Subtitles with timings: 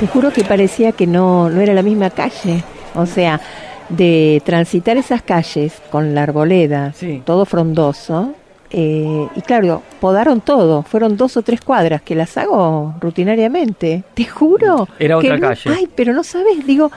[0.00, 2.62] Te juro que parecía que no, no era la misma calle.
[2.94, 3.40] O sea,
[3.88, 7.22] de transitar esas calles con la arboleda, Sí.
[7.24, 8.34] todo frondoso.
[8.70, 10.82] eh, y claro, podaron todo.
[10.82, 14.04] Fueron dos o tres cuadras que las hago rutinariamente.
[14.12, 14.86] Te juro.
[14.98, 15.70] Era que otra no- calle.
[15.74, 16.92] Ay, pero no sabes, digo,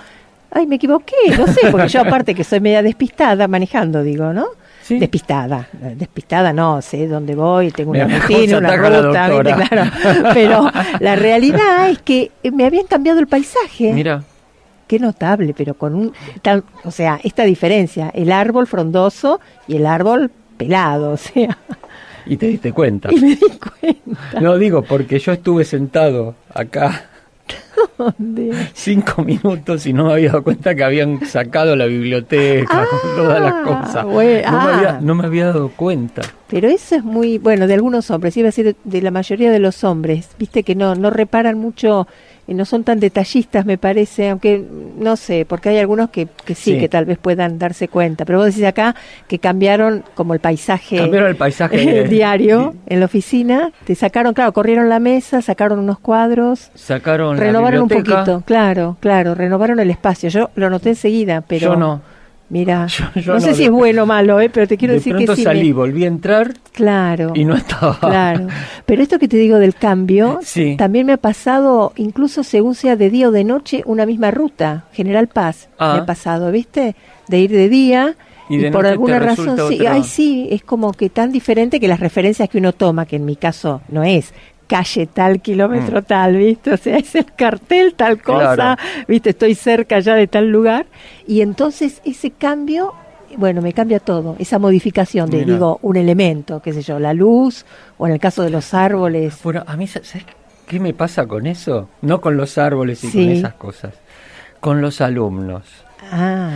[0.52, 1.16] ay, me equivoqué.
[1.38, 4.48] No sé, porque yo aparte que soy media despistada manejando, digo, ¿no?
[4.92, 5.00] Sí.
[5.00, 9.44] Despistada, despistada no, sé dónde voy, tengo una rutina, una ruta, ¿viste?
[9.54, 9.68] doctora.
[9.70, 10.30] claro.
[10.34, 13.94] Pero la realidad es que me habían cambiado el paisaje.
[13.94, 14.22] Mira,
[14.88, 16.14] Qué notable, pero con un...
[16.42, 21.58] tan- o sea, esta diferencia, el árbol frondoso y el árbol pelado, o sea,
[22.26, 23.08] y te diste cuenta.
[23.14, 23.38] y me di
[23.80, 24.42] cuenta.
[24.42, 27.06] No digo porque yo estuve sentado acá
[27.98, 28.52] ¿dónde?
[28.74, 33.42] cinco minutos y no me había dado cuenta que habían sacado la biblioteca, Ah, todas
[33.42, 34.06] las cosas.
[34.06, 34.78] no, me ah.
[34.78, 36.22] había, no me había dado cuenta.
[36.48, 39.52] Pero eso es muy, bueno, de algunos hombres, iba a decir de, de la mayoría
[39.52, 42.08] de los hombres, viste que no, no reparan mucho
[42.54, 44.64] no son tan detallistas, me parece, aunque
[44.98, 46.80] no sé, porque hay algunos que, que sí, Sí.
[46.80, 48.26] que tal vez puedan darse cuenta.
[48.26, 48.96] Pero vos decís acá
[49.28, 54.54] que cambiaron como el paisaje, Cambiaron el paisaje diario en la oficina, te sacaron, claro,
[54.54, 59.90] corrieron la mesa, sacaron unos cuadros, Sacaron renovaron la un poquito, claro, claro, renovaron el
[59.90, 60.30] espacio.
[60.30, 62.02] Yo lo noté enseguida, pero Yo no.
[62.52, 62.86] Mira,
[63.16, 64.50] Yo- yo no, sé si es bueno o malo, ¿eh?
[64.54, 65.44] pero te quiero de decir que pronto sí.
[65.44, 67.32] salí, me- volví a entrar Claro.
[67.34, 67.98] y no estaba.
[68.00, 68.48] Claro.
[68.86, 70.76] Pero esto que te digo del cambio, Sí.
[70.78, 74.86] también me ha pasado, incluso según sea de día o de noche, una misma ruta.
[74.92, 75.94] General Paz Ah.
[75.96, 76.96] me ha pasado, ¿viste?
[77.30, 78.16] De ir de día
[78.50, 81.80] Y y, de por noche alguna razón, sí, ay, sí, es como que tan diferente
[81.80, 84.34] que las referencias que uno toma, que en mi caso no es
[84.72, 86.72] calle tal, kilómetro tal, ¿viste?
[86.74, 88.56] O sea, es el cartel tal cosa, Mm.
[88.56, 88.82] Claro.
[89.08, 89.30] ¿viste?
[89.32, 90.86] Estoy cerca ya de tal lugar.
[91.28, 92.94] Y entonces ese cambio,
[93.36, 94.36] bueno, me cambia todo.
[94.40, 95.54] Esa modificación de, Mira.
[95.54, 97.66] digo, un elemento, qué sé yo, la luz,
[97.98, 99.40] o en el caso de los árboles.
[99.44, 100.26] Bueno, a mí, sa- ¿sabes
[100.68, 101.90] qué me pasa con eso?
[102.02, 103.18] No con los árboles y Sí.
[103.26, 103.94] con esas cosas.
[104.62, 105.64] Con los alumnos.
[106.12, 106.52] Ah,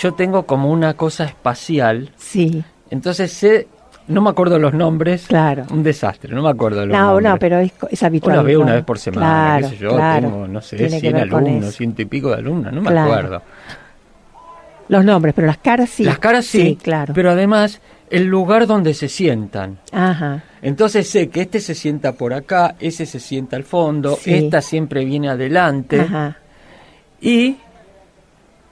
[0.00, 3.68] Yo tengo como una cosa espacial, sí, entonces sé,
[4.08, 5.26] no me acuerdo los nombres.
[5.26, 5.64] claro.
[5.70, 7.30] Un desastre, no me acuerdo los No, nombres.
[7.32, 8.34] no, pero es, habitual.
[8.38, 10.28] Una vez, una vez por semana, Claro, qué sé yo, claro.
[10.28, 12.80] tengo, no sé, Tiene que 100 ver con alumnos, ciento y pico de alumnos, no
[12.82, 13.12] me Claro.
[13.12, 13.42] acuerdo.
[14.88, 16.04] Los nombres, pero las caras sí.
[16.04, 17.14] Las caras sí, claro.
[17.14, 19.78] pero además el lugar donde se sientan.
[19.92, 24.34] Ajá, Entonces sé que este se sienta por acá, ese se sienta al fondo, Sí.
[24.34, 26.36] esta siempre viene adelante ajá.
[27.20, 27.56] y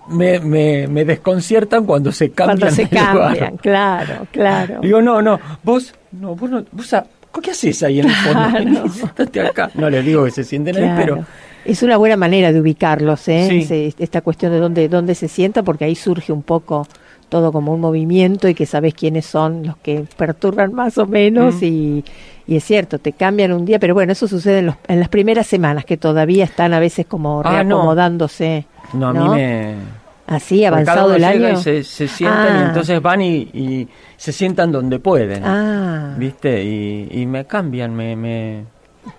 [0.08, 3.16] me, me, me desconciertan cuando se cambian Cuando se de lugar.
[3.38, 4.80] cambian, claro, claro.
[4.82, 7.06] Digo, no, no, vos, no, vos no, vos a-
[7.42, 8.48] ¿qué haces ahí en el fondo?
[8.50, 8.88] Claro.
[8.92, 9.70] Siéntate acá.
[9.74, 11.24] No les digo que se sienten ahí, pero
[11.64, 13.64] Es una buena manera de ubicarlos, ¿eh?
[13.66, 13.94] Sí.
[13.98, 16.86] Esta cuestión de dónde, dónde se sienta, porque ahí surge un poco
[17.28, 21.54] todo como un movimiento y que sabes quiénes son los que perturban más o menos
[21.62, 21.64] Mm.
[21.64, 22.04] y,
[22.46, 25.08] y es cierto, te cambian un día, pero bueno, eso sucede en, los- en las
[25.08, 28.66] primeras semanas que todavía están a veces como Ah, reacomodándose.
[28.94, 29.28] No, a ¿No?
[29.34, 29.74] mí me...
[30.24, 31.58] Así, cada avanzado uno el llega año.
[31.58, 32.66] y se, se sientan y Ah.
[32.68, 36.62] entonces van y, y se sientan donde pueden, Ah, ¿viste?
[36.64, 38.64] Y, y me cambian, me, me,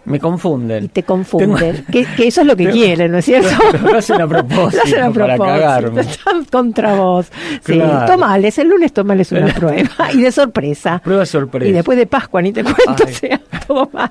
[0.06, 0.86] me confunden.
[0.86, 1.58] y te confunden.
[1.84, 3.50] Tengo- Que, que eso es lo que Tengo- quieren, ¿no es cierto?
[3.84, 6.02] Lo hacen a propósito, Lo hacen a para propósito, cagarme.
[6.02, 7.28] Están contra vos.
[7.66, 9.90] Sí, tomales, el lunes tomales una prueba.
[10.14, 11.00] Y de sorpresa.
[11.04, 11.70] Prueba sorpresa.
[11.70, 13.14] Y después de Pascua, ni te cuento, Ay.
[13.14, 14.10] sea, todo mal.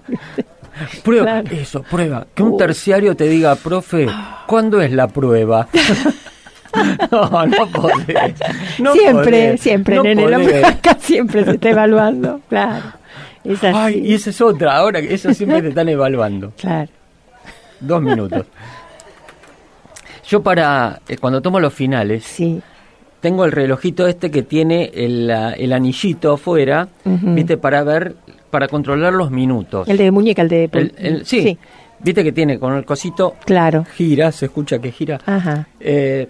[1.04, 1.56] Prueba, Claro.
[1.56, 2.26] eso, prueba.
[2.34, 2.56] Que un Uh.
[2.56, 4.06] terciario te diga, profe,
[4.46, 5.68] ¿cuándo es la prueba?
[7.10, 8.34] no, no podés.
[8.78, 10.22] No siempre, podés, siempre, no nene.
[10.24, 10.64] podés.
[10.64, 12.40] acá siempre se está evaluando.
[12.48, 12.84] Claro.
[13.44, 13.76] Es así.
[13.76, 16.52] Ay, y esa es otra, ahora que eso siempre te están evaluando.
[16.58, 16.90] Claro.
[17.80, 18.46] Dos minutos.
[20.28, 22.62] Yo para, eh, cuando tomo los finales, Sí.
[23.20, 27.34] tengo el relojito este que tiene el, el anillito afuera, Ujú.
[27.34, 28.14] viste, para ver,
[28.52, 29.88] para controlar los minutos.
[29.88, 30.68] El de muñeca, el de.
[30.72, 31.58] El- el- sí,
[32.00, 33.86] viste que tiene con el cosito, Claro.
[33.96, 35.18] gira, se escucha que gira.
[35.24, 35.66] Ajá.
[35.80, 36.28] Eh,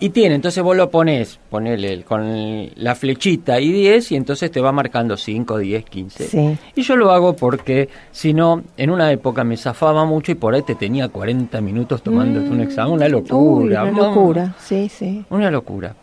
[0.00, 4.50] y tiene, entonces vos lo pones, ponele el- con la flechita y 10 y entonces
[4.50, 6.24] te va marcando 5, 10, 15.
[6.28, 6.56] Sí.
[6.74, 10.54] Y yo lo hago porque si no, en una época me zafaba mucho y por
[10.54, 13.82] ahí te tenía 40 minutos tomando un examen, una Uy, locura.
[13.82, 14.54] una mm, locura.
[14.58, 15.22] Sí, sí.
[15.28, 15.94] Una locura.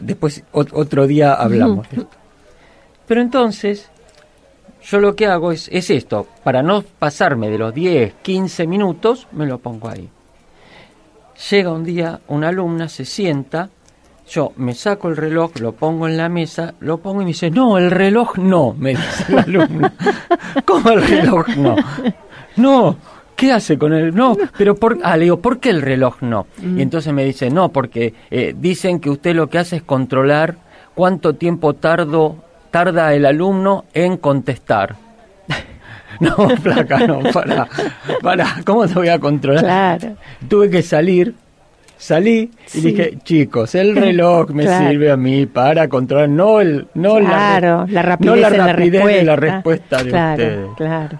[0.00, 1.88] Después, ot- otro día hablamos.
[1.90, 2.10] de esto.
[3.06, 3.90] Pero entonces,
[4.86, 9.26] yo lo que hago es, es esto, para no pasarme de los 10, 15 minutos,
[9.32, 10.08] me lo pongo ahí.
[11.50, 13.68] Llega un día una alumna, se sienta,
[14.28, 17.50] yo me saco el reloj, lo pongo en la mesa, lo pongo y me dice,
[17.50, 19.92] no, el reloj no, me dice la alumna.
[20.64, 21.76] ¿Cómo el reloj no?
[22.56, 22.96] No,
[23.34, 24.36] ¿qué hace con el no?
[24.56, 26.46] Pero por, ah, le digo, ¿por qué el reloj no?
[26.60, 30.56] Y entonces me dice, no, porque eh, dicen que usted lo que hace es controlar
[30.94, 32.36] cuánto tiempo tardo,
[32.70, 34.94] tarda el alumno en contestar.
[36.20, 37.68] No, flaca, no, para,
[38.22, 39.62] para, ¿cómo te voy a controlar?
[39.98, 40.16] Claro.
[40.48, 41.34] Tuve que salir,
[41.98, 42.80] salí y Sí.
[42.80, 44.88] dije, chicos, el reloj me Claro.
[44.88, 49.04] sirve a mí para controlar, no el, no claro, la, la rapidez, no la rapidez
[49.04, 50.02] de la respuesta.
[50.02, 50.66] de claro, ustedes.
[50.78, 51.18] Claro,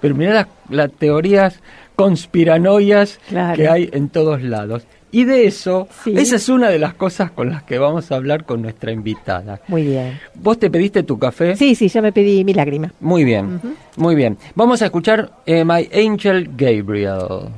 [0.00, 1.60] Pero mirá las, las teorías
[1.96, 3.18] conspiranoias
[3.56, 4.86] que hay en todos lados.
[5.12, 6.14] Y de eso, Sí.
[6.16, 9.60] esa es una de las cosas con las que vamos a hablar con nuestra invitada.
[9.68, 10.18] muy bien.
[10.34, 11.56] ¿Vos te pediste tu café?
[11.56, 12.92] Sí, sí, ya me pedí mi lágrima.
[13.00, 13.60] Muy bien,
[13.96, 14.36] muy bien.
[14.54, 17.48] Vamos a escuchar eh, My Angel Gabriel.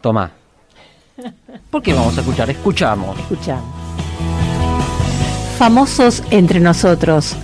[0.00, 0.30] Tomá.
[1.70, 2.50] ¿Por qué vamos a escuchar?
[2.50, 3.18] Escuchamos.
[3.18, 3.64] Escuchamos.
[5.58, 7.34] Famosos entre nosotros,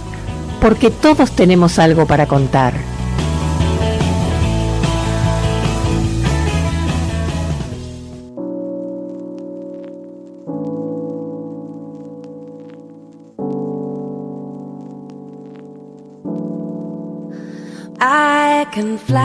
[0.60, 2.74] porque todos tenemos algo para contar.
[18.70, 19.20] Can fly,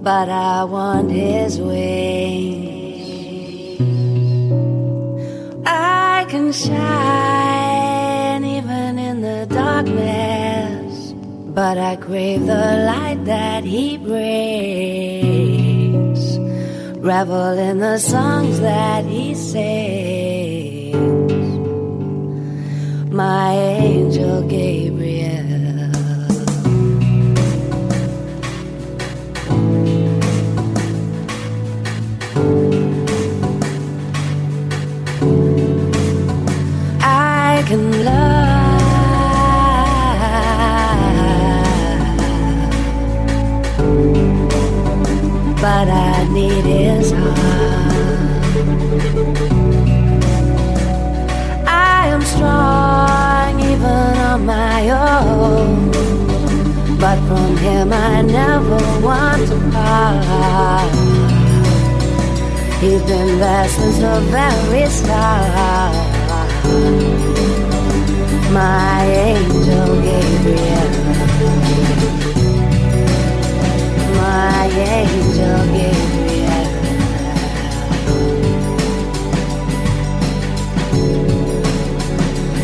[0.00, 2.68] but I want his wings.
[5.66, 11.12] I can shine even in the darkness,
[11.52, 15.18] but I crave the light that he brings.
[16.98, 20.77] Revel in the songs that he sings
[23.18, 25.42] my angel Gabriel.
[37.02, 38.78] I can love,
[45.60, 47.47] but I need his heart.
[57.00, 60.94] But from him I never want to part.
[62.80, 65.94] He's been there since the very start.
[68.52, 70.88] My angel Gabriel.
[74.16, 74.66] My
[74.96, 76.68] angel Gabriel.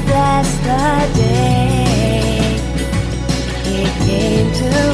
[0.07, 1.74] Bless the day
[4.15, 4.85] came to.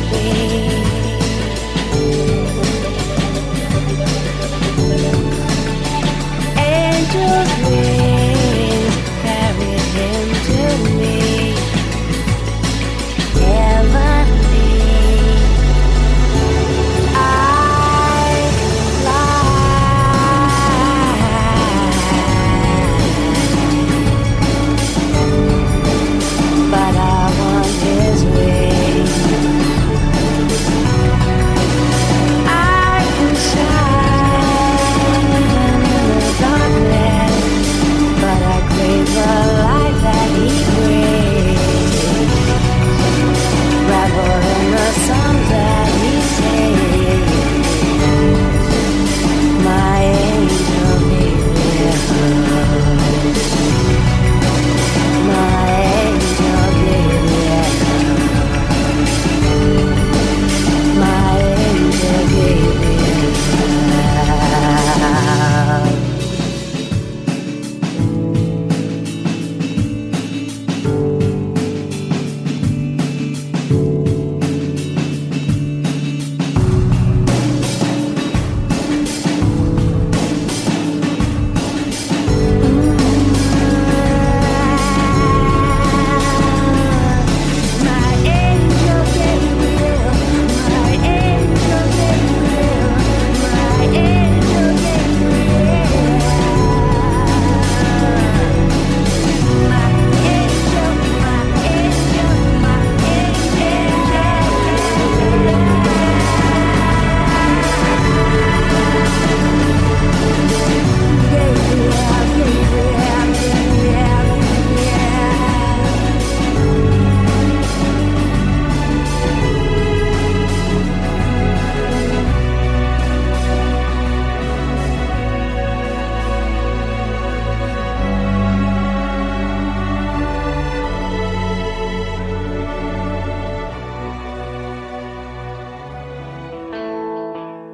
[6.57, 8.00] Angels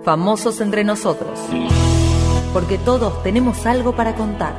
[0.07, 1.37] Famosos entre nosotros.
[2.53, 4.55] Porque todos tenemos algo para contar.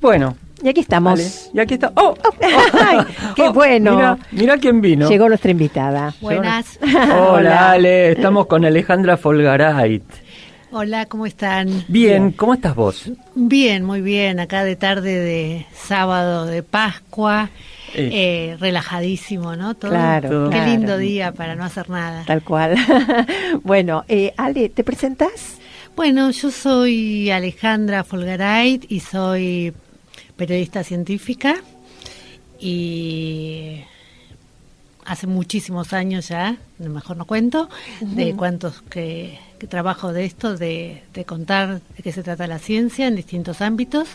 [0.00, 1.12] Bueno, Y aquí estamos.
[1.12, 1.92] vale, y aquí está.
[1.94, 2.14] ¡Oh!
[2.72, 2.98] Ay,
[3.36, 3.94] qué Oh, bueno.
[3.94, 5.08] Mira, mira quién vino.
[5.08, 6.14] Llegó nuestra invitada.
[6.20, 6.78] Buenas.
[7.30, 8.12] Hola, Ale.
[8.12, 10.02] Estamos con Alejandra Folgarait.
[10.72, 11.84] Hola, ¿cómo están?
[11.88, 13.10] Bien, ¿cómo estás vos?
[13.36, 14.40] Bien, muy bien.
[14.40, 17.48] Acá de tarde de sábado de Pascua.
[17.94, 18.10] Eh.
[18.12, 19.74] eh, relajadísimo, ¿no?
[19.74, 19.90] Todo.
[19.92, 20.70] Claro, Qué claro.
[20.70, 22.24] lindo día para no hacer nada.
[22.26, 22.76] Tal cual.
[23.62, 25.58] bueno, eh, Ale, ¿te presentás?
[25.96, 29.72] Bueno, yo soy Alejandra Folgarait y soy
[30.36, 31.56] periodista científica
[32.60, 33.80] y
[35.04, 37.68] hace muchísimos años ya, mejor no cuento,
[38.00, 42.58] de cuántos que, que trabajo de esto, de, de contar de qué se trata la
[42.58, 44.08] ciencia en distintos ámbitos.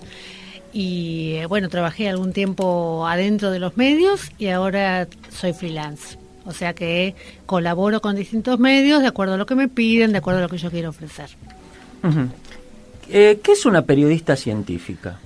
[0.73, 6.17] Y bueno, trabajé algún tiempo adentro de los medios y ahora soy freelance.
[6.45, 7.15] O sea que
[7.45, 10.49] colaboro con distintos medios de acuerdo a lo que me piden, de acuerdo a lo
[10.49, 11.29] que yo quiero ofrecer.
[13.09, 15.19] Eh, ¿Qué es una periodista científica?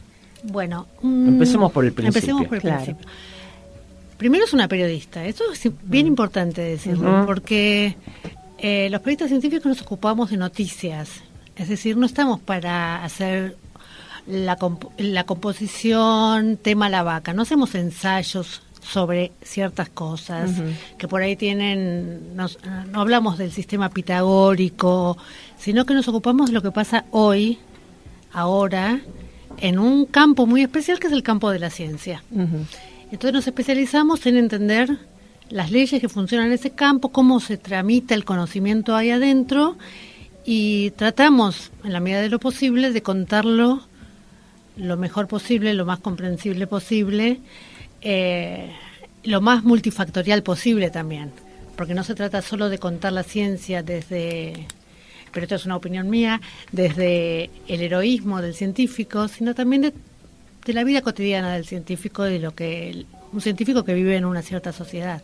[0.44, 2.20] Bueno, mm, Empecemos por el principio.
[2.20, 2.84] Empecemos por el Claro.
[2.84, 3.08] principio.
[4.18, 7.96] Primero es una periodista, eso es bien importante decirlo, porque
[8.58, 11.10] eh, los periodistas científicos nos ocupamos de noticias,
[11.56, 13.56] es decir, no estamos para hacer
[14.28, 20.52] la, comp- la composición, tema la vaca, no hacemos ensayos sobre ciertas cosas
[20.98, 22.60] que por ahí tienen, nos-
[22.92, 25.18] no hablamos del sistema pitagórico,
[25.58, 27.58] sino que nos ocupamos de lo que pasa hoy,
[28.32, 29.00] ahora,
[29.60, 32.24] en un campo muy especial que es el campo de la ciencia.
[33.12, 34.98] Entonces nos especializamos en entender
[35.50, 39.78] las leyes que funcionan en ese campo, cómo se tramita el conocimiento ahí adentro
[40.46, 43.87] y tratamos, en la medida de lo posible, de contarlo
[44.78, 47.40] lo mejor posible, lo más comprensible posible,
[48.02, 48.72] eh,
[49.24, 51.32] lo más multifactorial posible también,
[51.76, 54.68] porque no se trata solo de contar la ciencia desde,
[55.32, 56.42] pero esto es una opinión mía,
[56.72, 59.94] desde el heroísmo del científico, sino también de,
[60.66, 64.42] de la vida cotidiana del científico, de lo que un científico que vive en una
[64.42, 65.22] cierta sociedad.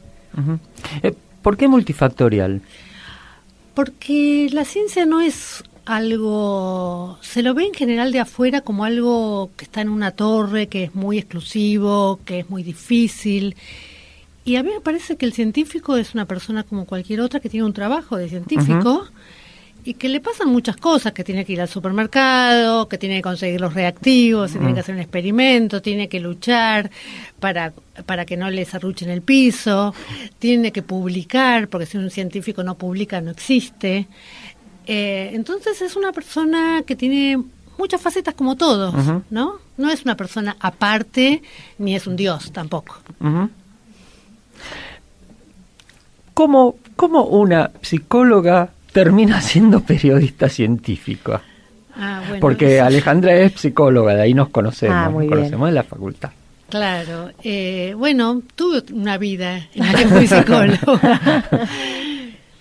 [1.04, 2.62] Eh, ¿Por qué multifactorial?
[3.74, 9.52] Porque la ciencia no es algo, se lo ve en general de afuera como algo
[9.58, 13.56] que está en una torre, que es muy exclusivo, que es muy difícil.
[14.46, 17.50] Y a mí me parece que el científico es una persona como cualquier otra que
[17.50, 19.08] tiene un trabajo de científico
[19.86, 23.22] y que le pasan muchas cosas, que tiene que ir al supermercado, que tiene que
[23.22, 26.90] conseguir los reactivos, que tiene que hacer un experimento, tiene que luchar
[27.40, 27.74] para,
[28.06, 29.94] para que no le serruchen el piso,
[30.40, 34.08] tiene que publicar, porque si un científico no publica no existe.
[34.88, 37.42] Eh, entonces es una persona que tiene
[37.78, 38.94] muchas facetas como todos.
[39.30, 39.60] ¿no?
[39.78, 41.42] No es una persona aparte,
[41.80, 43.00] ni es un dios tampoco.
[43.20, 43.50] Ujú.
[46.34, 51.42] ¿Cómo, ¿Cómo una psicóloga termina siendo periodista científica?
[51.96, 55.40] Ah, bueno, Porque eso- Alejandra es psicóloga, de ahí nos conocemos, Ah, muy nos bien.
[55.42, 56.32] conocemos de la facultad.
[56.70, 61.44] Claro, eh, bueno, tuve una vida en la que fui psicóloga,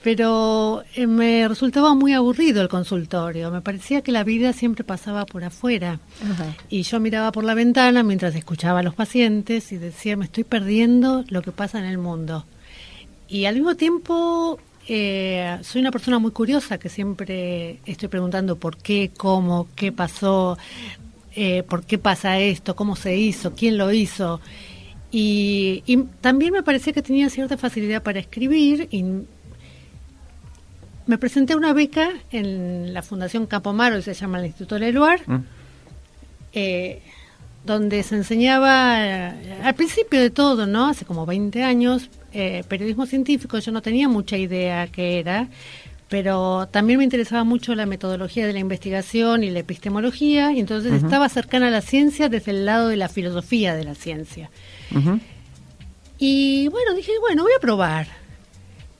[0.02, 5.26] pero eh, me resultaba muy aburrido el consultorio, me parecía que la vida siempre pasaba
[5.26, 6.56] por afuera Ajá.
[6.68, 10.44] y yo miraba por la ventana mientras escuchaba a los pacientes y decía, me estoy
[10.44, 12.44] perdiendo lo que pasa en el mundo.
[13.28, 18.76] Y al mismo tiempo eh, soy una persona muy curiosa que siempre estoy preguntando por
[18.76, 20.58] qué, cómo, qué pasó,
[21.34, 24.40] eh, por qué pasa esto, cómo se hizo, quién lo hizo.
[25.12, 29.04] Y, y también me parecía que tenía cierta facilidad para escribir y
[31.12, 35.20] me presenté a una beca en la Fundación Campomar, hoy se llama el Instituto Leluar,
[35.26, 35.44] ¿Mm?
[36.54, 37.02] eh,
[37.66, 40.88] donde se enseñaba eh, al principio de todo, ¿no?
[40.88, 45.48] Hace como 20 años, eh, periodismo científico, yo no tenía mucha idea qué era,
[46.08, 50.94] pero también me interesaba mucho la metodología de la investigación y la epistemología, y entonces
[50.94, 54.48] estaba cercana a la ciencia desde el lado de la filosofía de la ciencia.
[56.18, 58.21] Y bueno, dije, bueno, voy a probar.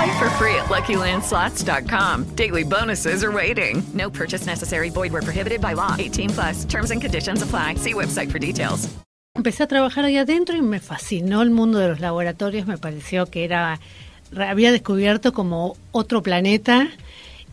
[0.00, 2.34] Play for free at LuckyLandSlots.com.
[2.34, 3.82] Daily bonuses are waiting.
[3.92, 4.88] No purchase necessary.
[4.88, 5.94] Void where prohibited by law.
[5.98, 6.64] 18 plus.
[6.64, 7.74] Terms and conditions apply.
[7.74, 8.88] See website for details.
[9.36, 12.66] Empecé a trabajar ahí adentro y me fascinó el mundo de los laboratorios.
[12.66, 13.78] Me pareció que era
[14.34, 16.88] había descubierto como otro planeta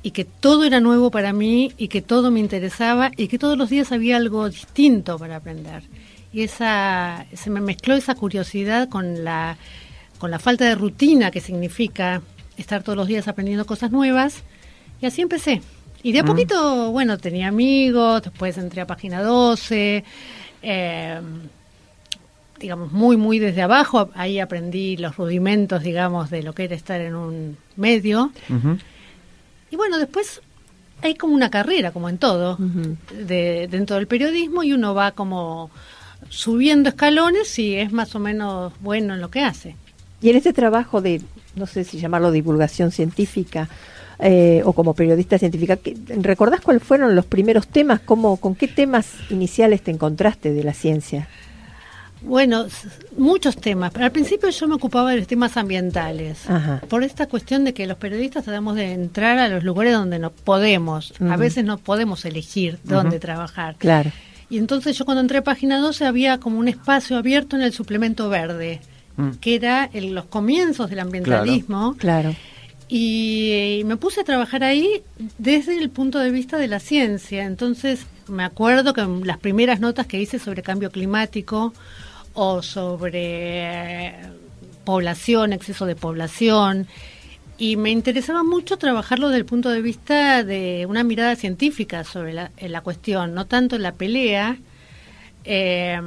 [0.02, 3.58] y que todo era nuevo para mí y que todo me interesaba y que todos
[3.58, 5.84] los días había algo distinto para aprender.
[6.32, 9.58] Y esa se me mezcló esa curiosidad con la
[10.18, 12.22] con la falta de rutina que significa
[12.58, 14.44] estar todos los días aprendiendo cosas nuevas
[15.02, 15.62] y así empecé.
[16.04, 16.28] Y de a Mm.
[16.28, 20.04] poquito, bueno, tenía amigos, después entré a página 12,
[20.62, 21.22] eh,
[22.60, 24.10] digamos, muy, muy desde abajo.
[24.16, 28.32] Ahí aprendí los rudimentos, digamos, de lo que era estar en un medio.
[29.70, 30.42] Y bueno, después
[31.02, 35.70] hay como una carrera, como en todo, de, dentro del periodismo y uno va como
[36.30, 39.76] subiendo escalones y es más o menos bueno en lo que hace.
[40.22, 41.22] Y en este trabajo de,
[41.58, 43.68] no sé si llamarlo divulgación científica
[44.20, 48.00] eh, o como periodista científica, ¿qué- ¿recordás cuáles fueron los primeros temas?
[48.00, 51.28] ¿Cómo, ¿Con qué temas iniciales te encontraste de la ciencia?
[52.22, 52.66] Bueno,
[53.16, 56.50] muchos temas, pero al principio yo me ocupaba de los temas ambientales.
[56.50, 56.82] Ajá.
[56.90, 60.32] Por esta cuestión de que los periodistas tratamos de entrar a los lugares donde no
[60.32, 63.76] podemos, a veces no podemos elegir dónde trabajar.
[63.78, 64.12] Claro.
[64.50, 67.72] Y entonces yo cuando entré a página 12 había como un espacio abierto en el
[67.72, 68.82] suplemento verde,
[69.18, 69.32] Mm.
[69.42, 71.96] que era el- los comienzos del ambientalismo.
[71.98, 72.36] Claro.
[72.88, 75.02] Y, eh, me puse a trabajar ahí
[75.38, 77.44] desde el punto de vista de la ciencia.
[77.46, 81.74] Entonces me acuerdo que las primeras notas que hice sobre cambio climático
[82.34, 83.20] o sobre
[84.10, 84.14] eh,
[84.86, 86.88] población, exceso de población,
[87.58, 92.34] y me interesaba mucho trabajarlo desde el punto de vista de una mirada científica sobre
[92.34, 94.58] la cuestión, no tanto la pelea
[95.48, 96.00] eh,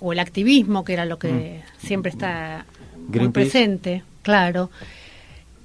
[0.00, 2.66] o el activismo, que era lo que siempre está
[3.06, 4.70] muy presente, claro.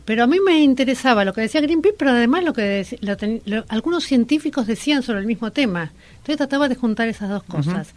[0.06, 3.42] Pero a mí me interesaba lo que decía Greenpeace, pero además lo que lo ten-
[3.46, 5.92] lo- algunos científicos decían sobre el mismo tema.
[6.18, 7.94] Entonces trataba de juntar esas dos cosas.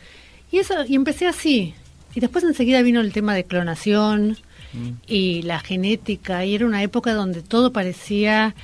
[0.50, 1.74] Y eso y empecé así.
[2.14, 4.38] Y después enseguida vino el tema de clonación
[5.06, 6.44] y la genética.
[6.46, 8.54] Y era una época donde todo parecía...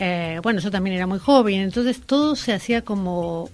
[0.00, 3.48] eh, bueno, yo también era muy joven, entonces todo se hacía como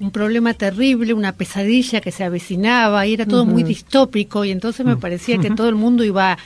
[0.00, 4.84] un problema terrible, una pesadilla que se avecinaba y era todo muy distópico y entonces
[4.84, 6.36] me parecía que todo el mundo iba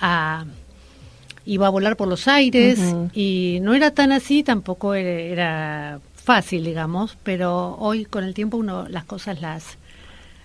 [0.00, 0.44] a
[1.46, 2.78] iba a volar por los aires
[3.14, 8.56] y no era tan así, tampoco era, era fácil, digamos, pero hoy con el tiempo
[8.58, 9.78] uno las cosas las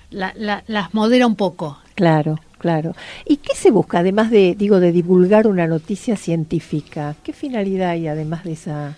[0.10, 1.78] la- la- las modera un poco.
[1.96, 2.96] Claro, claro.
[3.26, 7.16] ¿Y qué se busca, además de, digo, de divulgar una noticia científica?
[7.24, 8.98] ¿Qué finalidad hay, además de esa,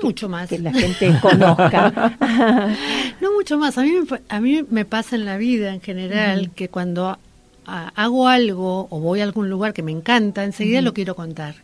[0.00, 0.48] No mucho más.
[0.48, 2.16] que la gente conozca?
[3.20, 3.78] No mucho más.
[3.78, 3.92] A mí,
[4.28, 7.18] a mí me pasa en la vida en general que cuando
[7.64, 11.54] hago algo o voy a algún lugar que me encanta, enseguida lo quiero contar.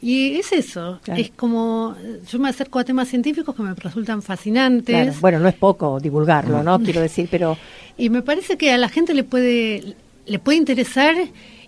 [0.00, 1.20] Y es eso, Claro.
[1.20, 1.94] es como,
[2.28, 4.94] yo me acerco a temas científicos que me resultan fascinantes.
[5.04, 5.18] Claro.
[5.20, 6.80] Bueno, no es poco divulgarlo, ¿no?
[6.80, 7.56] Quiero decir, pero
[7.98, 9.94] Y me parece que a la gente le puede,
[10.26, 11.14] le puede interesar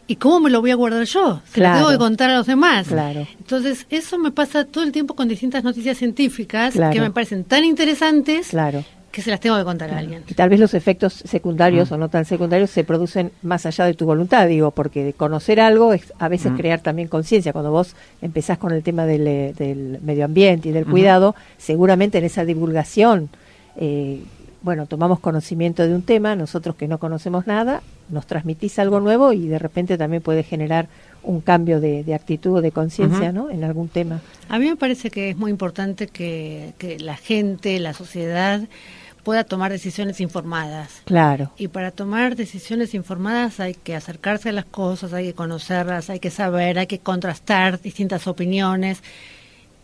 [0.07, 1.41] y cómo me lo voy a guardar yo.
[1.47, 1.75] Se Claro.
[1.81, 2.89] lo tengo que contar a los demás.
[2.89, 3.27] Claro.
[3.39, 6.93] Entonces, eso me pasa todo el tiempo con distintas noticias científicas Claro.
[6.93, 8.85] que me parecen tan interesantes claro.
[9.11, 10.25] que se las tengo que contar a alguien.
[10.27, 13.95] Y tal vez los efectos secundarios o no tan secundarios se producen más allá de
[13.95, 16.57] tu voluntad, digo, porque de conocer algo es a veces Mm.
[16.57, 17.53] crear también conciencia.
[17.53, 22.19] Cuando vos empezás con el tema del, eh, del medio ambiente y del cuidado, seguramente
[22.19, 23.29] en esa divulgación,
[23.77, 24.23] eh,
[24.65, 29.35] bueno, tomamos conocimiento de un tema, nosotros que no conocemos nada, nos transmitís algo nuevo
[29.35, 30.89] y de repente también puede generar
[31.23, 33.31] un cambio de, de actitud o de conciencia.
[33.31, 33.51] ¿no?
[33.51, 34.21] En algún tema.
[34.49, 38.63] A mí me parece que es muy importante que, que la gente, la sociedad,
[39.23, 41.03] pueda tomar decisiones informadas.
[41.05, 41.51] Claro.
[41.59, 46.21] Y para tomar decisiones informadas hay que acercarse a las cosas, hay que conocerlas, hay
[46.21, 49.03] que saber, hay que contrastar distintas opiniones.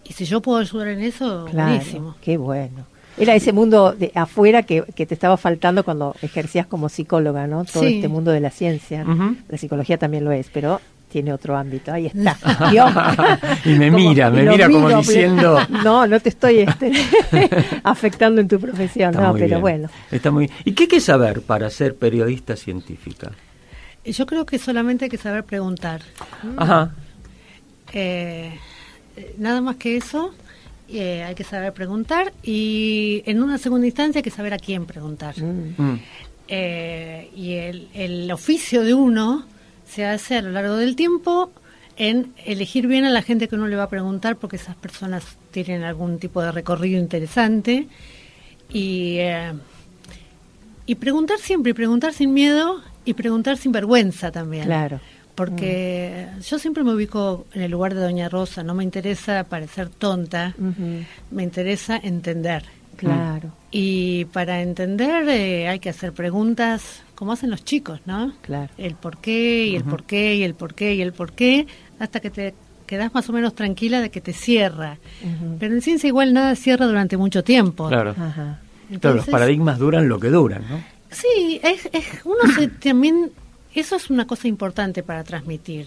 [0.05, 2.17] Y si yo puedo ayudar en eso, Claro, buenísimo.
[2.23, 2.85] qué bueno.
[3.19, 7.65] Era ese mundo de afuera que, que te estaba faltando cuando ejercías como psicóloga, ¿no?
[7.65, 7.97] Todo Sí.
[7.97, 9.05] este mundo de la ciencia.
[9.49, 11.93] La psicología también lo es, pero tiene otro ámbito.
[11.93, 12.39] Ahí está.
[13.65, 15.59] Y me Como- mira, me mira como miro, diciendo...
[15.85, 16.93] No, no te estoy este,
[17.83, 19.89] afectando en tu profesión, Está no, muy pero bien, bueno.
[20.11, 23.33] Está muy ¿Y qué hay que saber para ser periodista científica?
[24.05, 26.01] Yo creo que solamente hay que saber preguntar.
[26.57, 26.93] Ajá.
[27.93, 28.53] Eh,
[29.37, 30.33] nada más que eso,
[30.93, 34.87] eh, hay que saber preguntar y en una segunda instancia hay que saber a quién
[34.87, 35.35] preguntar.
[35.41, 35.99] Mm.
[36.49, 39.47] Eh, y el, el oficio de uno
[39.87, 41.51] se hace a lo largo del tiempo
[41.97, 45.37] en elegir bien a la gente que uno le va a preguntar porque esas personas
[45.51, 47.89] tienen algún tipo de recorrido interesante
[48.71, 49.53] y, eh,
[50.87, 54.65] y preguntar siempre, y preguntar sin miedo y preguntar sin vergüenza también.
[54.65, 55.01] Claro.
[55.45, 59.89] Porque yo siempre me ubico en el lugar de Doña Rosa, no me interesa parecer
[59.89, 60.55] tonta,
[61.31, 62.65] me interesa entender.
[62.97, 63.51] Claro.
[63.71, 68.33] Y para entender eh, hay que hacer preguntas como hacen los chicos, ¿no?
[68.43, 68.71] Claro.
[68.77, 71.67] El por qué y el por qué y el por qué y el por qué,
[71.99, 72.55] hasta que te
[72.87, 74.99] quedas más o menos tranquila de que te cierra.
[75.59, 77.89] Pero en ciencia igual nada cierra durante mucho tiempo.
[77.89, 78.11] Claro.
[78.11, 78.61] Ajá.
[79.01, 80.83] Claro, los paradigmas duran lo que duran, ¿no?
[81.11, 83.31] Sí, es, es- uno se, también,
[83.75, 85.87] eso es una cosa importante para transmitir,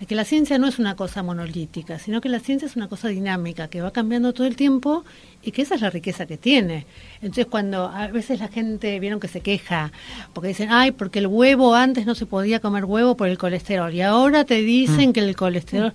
[0.00, 2.88] de que la ciencia no es una cosa monolítica, sino que la ciencia es una
[2.88, 5.04] cosa dinámica, que va cambiando todo el tiempo
[5.42, 6.84] y que esa es la riqueza que tiene.
[7.22, 9.92] Entonces cuando a veces la gente, vieron que se queja,
[10.32, 13.94] porque dicen, ay, porque el huevo antes no se podía comer huevo por el colesterol,
[13.94, 15.12] y ahora te dicen Mm.
[15.12, 15.94] que el colesterol...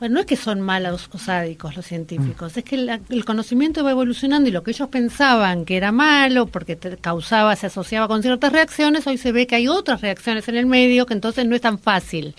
[0.00, 3.84] Bueno, no es que son malos o sádicos los científicos, es que la- el conocimiento
[3.84, 8.08] va evolucionando y lo que ellos pensaban que era malo porque te causaba, se asociaba
[8.08, 11.46] con ciertas reacciones, hoy se ve que hay otras reacciones en el medio que entonces
[11.46, 12.34] no es tan fácil.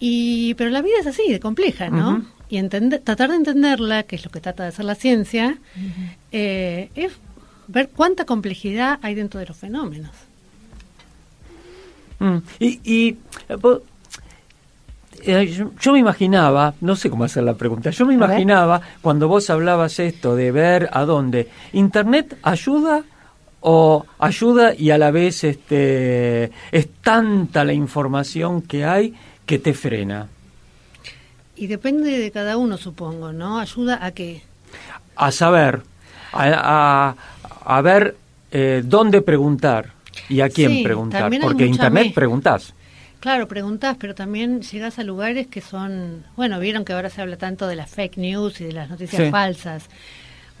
[0.00, 2.24] Y, pero la vida es así, de compleja, ¿no?
[2.48, 5.58] Y entender, tratar de entenderla, que es lo que trata de hacer la ciencia,
[6.32, 7.12] eh, es
[7.68, 10.12] ver cuánta complejidad hay dentro de los fenómenos.
[12.18, 12.36] Mm.
[12.60, 13.16] Y, y,
[15.26, 19.28] eh, yo, yo me imaginaba, no sé cómo hacer la pregunta, yo me imaginaba cuando
[19.28, 23.02] vos hablabas esto de ver a dónde, ¿Internet ayuda
[23.60, 29.74] o ayuda y a la vez este, es tanta la información que hay que te
[29.74, 30.28] frena?
[31.56, 33.58] Y depende de cada uno, supongo, ¿no?
[33.58, 34.42] Ayuda a que
[35.16, 35.80] A saber,
[36.32, 38.16] a, a- a ver
[38.52, 39.92] eh, dónde preguntar
[40.28, 42.14] y a quién Sí, preguntar, porque Internet mezcla.
[43.26, 47.36] Claro, preguntás, pero también llegás a lugares que son, bueno, vieron que ahora se habla
[47.36, 49.30] tanto de las fake news y de las noticias Sí.
[49.32, 49.86] falsas.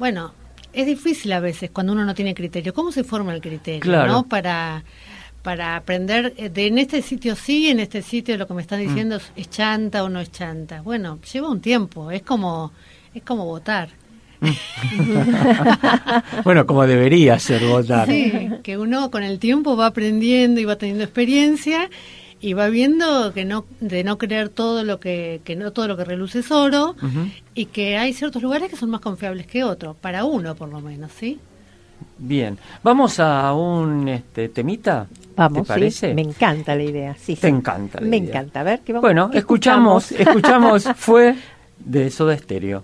[0.00, 0.32] Bueno,
[0.72, 2.74] es difícil a veces cuando uno no tiene criterio.
[2.74, 4.10] ¿Cómo se forma el criterio, Claro.
[4.10, 4.24] no?
[4.26, 4.82] Para
[5.44, 8.88] para aprender de en este sitio sí, en este sitio lo que me están Mm.
[8.88, 10.82] diciendo es, es chanta o no es chanta.
[10.82, 12.72] Bueno, lleva un tiempo, es como
[13.14, 13.90] es como votar.
[16.44, 18.08] bueno, como debería ser votar.
[18.08, 21.88] Sí, que uno con el tiempo va aprendiendo y va teniendo experiencia
[22.46, 25.96] y va viendo que no de no creer todo lo que que no todo lo
[25.96, 26.94] que reluce es oro
[27.54, 30.80] y que hay ciertos lugares que son más confiables que otros, para uno por lo
[30.80, 31.40] menos, ¿sí?
[32.18, 35.06] Bien, vamos a un este, temita.
[35.34, 36.08] Vamos, ¿Te parece?
[36.10, 37.14] sí, me encanta la idea.
[37.18, 37.54] Sí, Te sí.
[37.54, 38.00] encanta.
[38.00, 38.28] la Me idea.
[38.30, 38.60] encanta.
[38.60, 41.34] A ver, ¿qué vamos Bueno, qué escuchamos, escuchamos, fue
[41.78, 42.82] de Soda Stereo.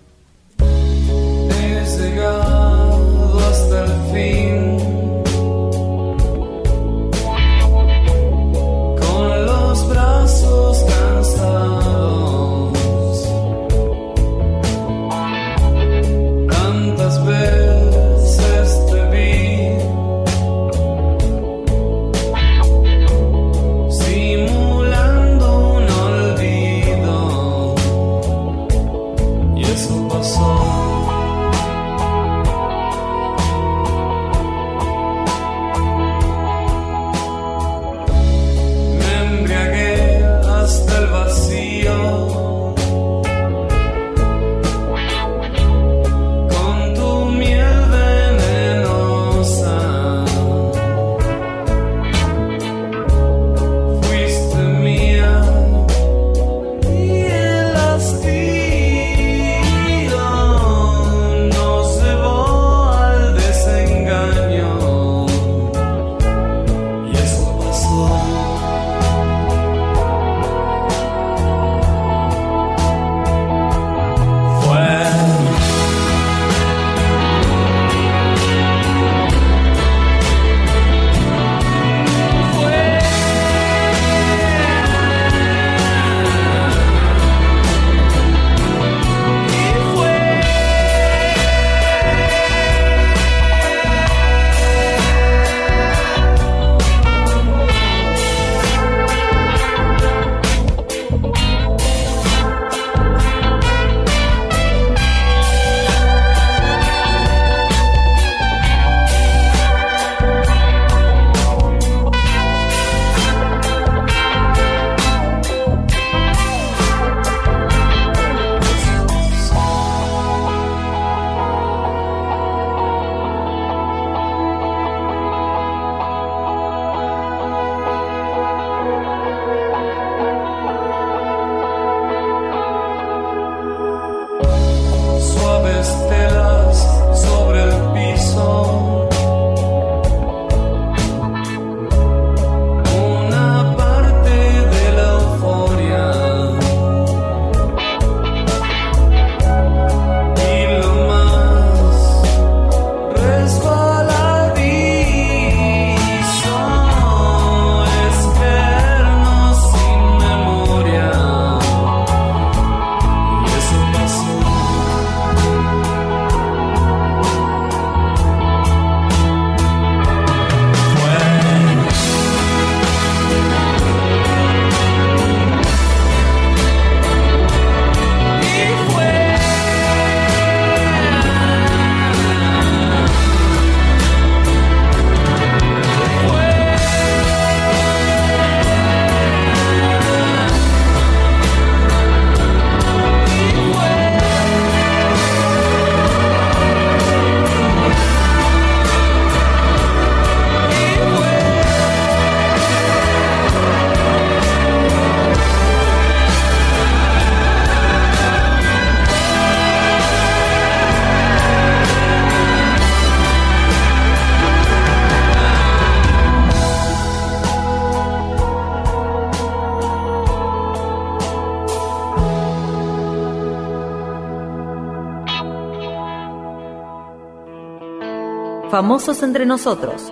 [228.73, 230.11] Famosos entre nosotros.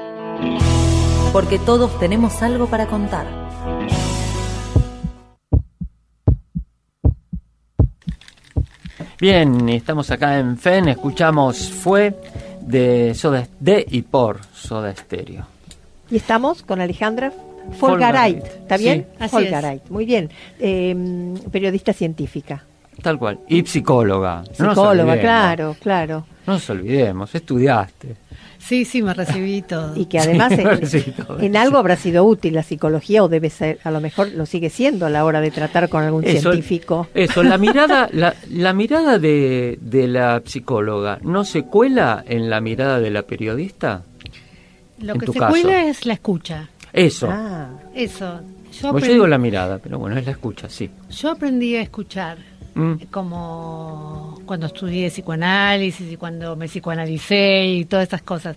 [1.33, 3.27] Porque todos tenemos algo para contar.
[9.19, 12.15] Bien, estamos acá en FEN, escuchamos Fue
[12.61, 15.47] de Soda de y por Soda Stereo.
[16.11, 17.33] Y estamos con Alejandra
[17.79, 19.07] Folgarait, ¿está bien?
[19.11, 20.29] Sí, así Folgarait, muy bien.
[20.59, 22.63] Eh, periodista científica.
[23.01, 23.41] Tal cual.
[23.49, 24.45] Y psicóloga.
[24.53, 26.27] Psicóloga, claro, claro.
[26.47, 28.17] No nos olvidemos, estudiaste.
[28.61, 29.97] Sí, sí, me recibí todo.
[29.97, 33.29] Y que además Sí, en, sí, todo en algo habrá sido útil la psicología o
[33.29, 36.25] debe ser, a lo mejor lo sigue siendo a la hora de tratar con algún
[36.25, 37.09] Eso, científico.
[37.15, 42.61] Eso, la mirada, la, la mirada de, de la psicóloga, ¿no se cuela en la
[42.61, 44.03] mirada de la periodista?
[45.01, 45.51] Lo en que tu se caso.
[45.53, 46.69] cuela es la escucha.
[46.93, 47.29] Eso.
[47.31, 48.41] Ah, Eso.
[48.41, 50.89] Yo, Bueno, yo aprendí, digo la mirada, pero bueno, es la escucha, sí.
[51.11, 52.39] yo aprendí a escuchar
[52.75, 52.95] Mm.
[53.11, 58.57] como cuando estudié psicoanálisis y cuando me psicoanalicé y todas estas cosas.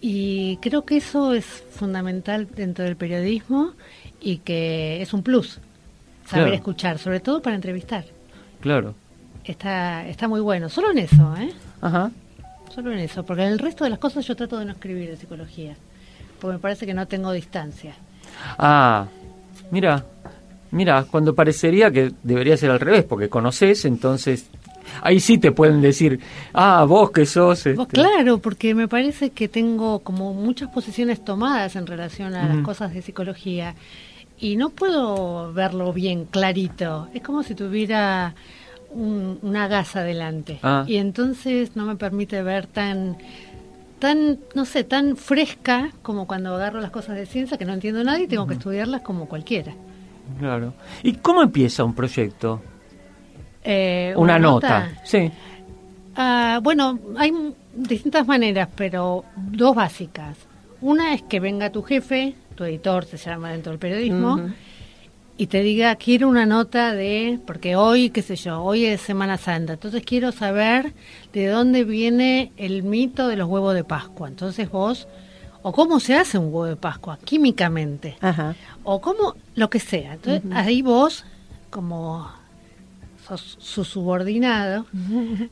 [0.00, 3.72] Y creo que eso es fundamental dentro del periodismo
[4.20, 5.58] y que es un plus,
[6.26, 6.54] saber Claro.
[6.54, 8.04] escuchar, sobre todo para entrevistar.
[8.60, 8.94] Claro.
[9.44, 11.52] Está, está muy bueno, solo en eso, ¿eh?
[11.80, 12.10] Ajá.
[12.74, 15.08] Solo en eso, porque en el resto de las cosas yo trato de no escribir
[15.10, 15.74] de psicología,
[16.40, 17.94] porque me parece que no tengo distancia.
[18.58, 19.06] Ah,
[19.70, 20.04] mira,
[20.72, 24.46] mira, cuando parecería que debería ser al revés, porque conoces, entonces
[25.02, 26.20] ahí sí te pueden decir,
[26.52, 27.66] ah, vos que sos.
[27.66, 32.58] Este, claro, porque me parece que tengo como muchas posiciones tomadas en relación a las
[32.64, 33.74] cosas de psicología
[34.38, 37.08] y no puedo verlo bien clarito.
[37.14, 38.34] Es como si tuviera
[38.92, 40.84] un- una gasa delante Ah.
[40.88, 43.16] y entonces no me permite ver tan
[44.00, 48.02] tan no sé tan fresca como cuando agarro las cosas de ciencia que no entiendo
[48.02, 49.74] nada y tengo que estudiarlas como cualquiera.
[50.38, 50.74] Claro.
[51.02, 52.62] ¿Y cómo empieza un proyecto?
[53.62, 54.90] Eh, Una, nota.
[55.04, 55.30] Sí.
[56.16, 57.32] Ah, bueno, hay
[57.74, 60.36] distintas maneras, pero dos básicas.
[60.80, 64.40] Una es que venga tu jefe, tu editor se llama dentro del periodismo,
[65.36, 69.38] y te diga, quiero una nota de, porque hoy, qué sé yo, hoy es Semana
[69.38, 70.92] Santa, entonces quiero saber
[71.32, 74.28] de dónde viene el mito de los huevos de Pascua.
[74.28, 75.08] Entonces vos,
[75.62, 78.54] o cómo se hace un huevo de Pascua, químicamente, Ajá.
[78.84, 80.14] o cómo, lo que sea.
[80.14, 81.24] Entonces ahí vos,
[81.70, 82.30] como
[83.26, 84.86] sos su subordinado,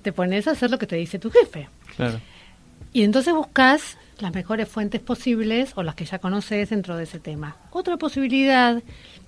[0.02, 1.68] te pones a hacer lo que te dice tu jefe.
[1.96, 2.20] Claro.
[2.92, 7.20] Y entonces buscas las mejores fuentes posibles o las que ya conoces dentro de ese
[7.20, 7.56] tema.
[7.70, 8.82] Otra posibilidad,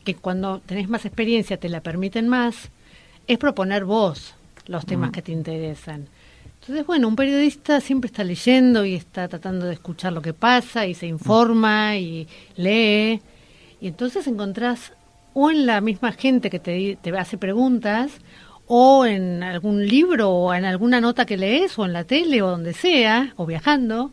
[0.05, 2.71] que cuando tenés más experiencia te la permiten más,
[3.27, 4.35] es proponer vos
[4.67, 5.13] los temas Mm.
[5.13, 6.09] que te interesan.
[6.71, 10.87] Entonces, bueno, un periodista siempre está leyendo y está tratando de escuchar lo que pasa
[10.87, 13.21] y se informa y lee.
[13.81, 14.93] Y entonces encontrás
[15.35, 18.13] o en la misma gente que te, te hace preguntas,
[18.69, 22.51] o en algún libro, o en alguna nota que lees, o en la tele, o
[22.51, 24.13] donde sea, o viajando.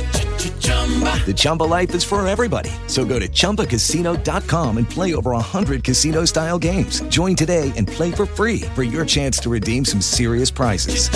[1.25, 2.71] The Chumba life is for everybody.
[2.87, 7.01] So go to ChumbaCasino.com and play over 100 casino-style games.
[7.03, 11.07] Join today and play for free for your chance to redeem some serious prizes.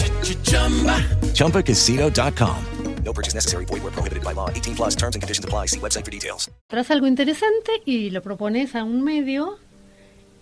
[1.34, 2.66] ChumbaCasino.com.
[3.04, 3.66] No purchase necessary.
[3.66, 4.50] Void were prohibited by law.
[4.50, 5.68] 18 plus terms and conditions apply.
[5.68, 6.50] See website for details.
[6.68, 9.60] Traes algo interesante y lo propones a un medio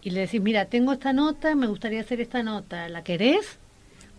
[0.01, 3.59] y le decís, mira, tengo esta nota, me gustaría hacer esta nota, ¿la querés?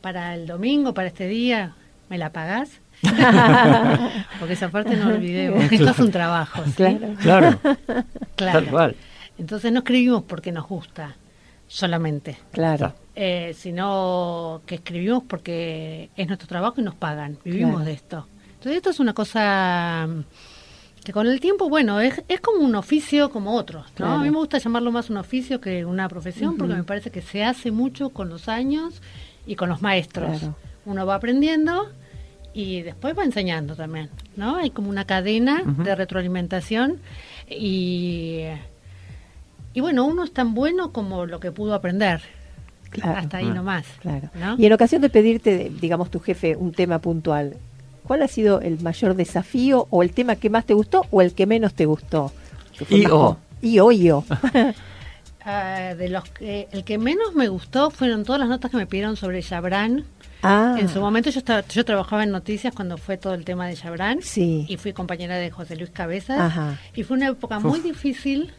[0.01, 1.75] Para el domingo, para este día,
[2.11, 2.81] ¿me la pagás?
[4.39, 6.73] Porque esa parte no olvidemos, esto es un trabajo, ¿sí?
[6.75, 7.09] Claro.
[7.21, 7.59] Claro.
[8.37, 8.61] Claro.
[8.61, 8.97] Tal cual.
[9.39, 11.17] Entonces no escribimos porque nos gusta
[11.67, 12.95] solamente, Claro.
[13.17, 17.85] eh, sino que escribimos porque es nuestro trabajo y nos pagan, vivimos Claro.
[17.87, 18.27] de esto.
[18.55, 20.21] Entonces esto es una cosa mm,
[21.05, 23.95] que con el tiempo, bueno, es, es como un oficio como otros, ¿no?
[23.95, 24.13] Claro.
[24.15, 27.21] A mí me gusta llamarlo más un oficio que una profesión porque me parece que
[27.23, 29.03] se hace mucho con los años
[29.47, 30.39] y con los maestros.
[30.39, 30.57] Claro.
[30.87, 31.91] Uno va aprendiendo
[32.55, 34.57] y después va enseñando también, ¿no?
[34.57, 37.01] Hay como una cadena de retroalimentación
[37.51, 38.45] y,
[39.73, 42.23] y bueno, uno es tan bueno como lo que pudo aprender.
[42.91, 43.19] Claro.
[43.19, 43.87] Hasta ahí Ah, nomás.
[44.01, 44.31] Claro.
[44.35, 44.55] ¿no?
[44.57, 47.57] Y en ocasión de pedirte, digamos, tu jefe un tema puntual,
[48.05, 51.35] ¿cuál ha sido el mayor desafío o el tema que más te gustó o el
[51.35, 52.33] que menos te gustó?
[52.89, 53.37] Y o.
[53.61, 54.25] Y o, y o.
[55.47, 58.87] Ah, de los que, el que menos me gustó fueron todas las notas que me
[58.87, 60.07] pidieron sobre Chabran.
[60.45, 60.77] Ah.
[60.79, 63.75] En su momento yo estaba, yo trabajaba en noticias cuando fue todo el tema de
[63.75, 64.67] Chabran Sí.
[64.69, 66.79] y fui compañera de José Luis Cabezas Ajá.
[66.95, 68.53] y fue una época muy difícil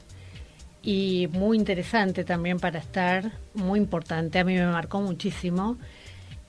[0.81, 5.77] y muy interesante también para estar, muy importante, a mí me marcó muchísimo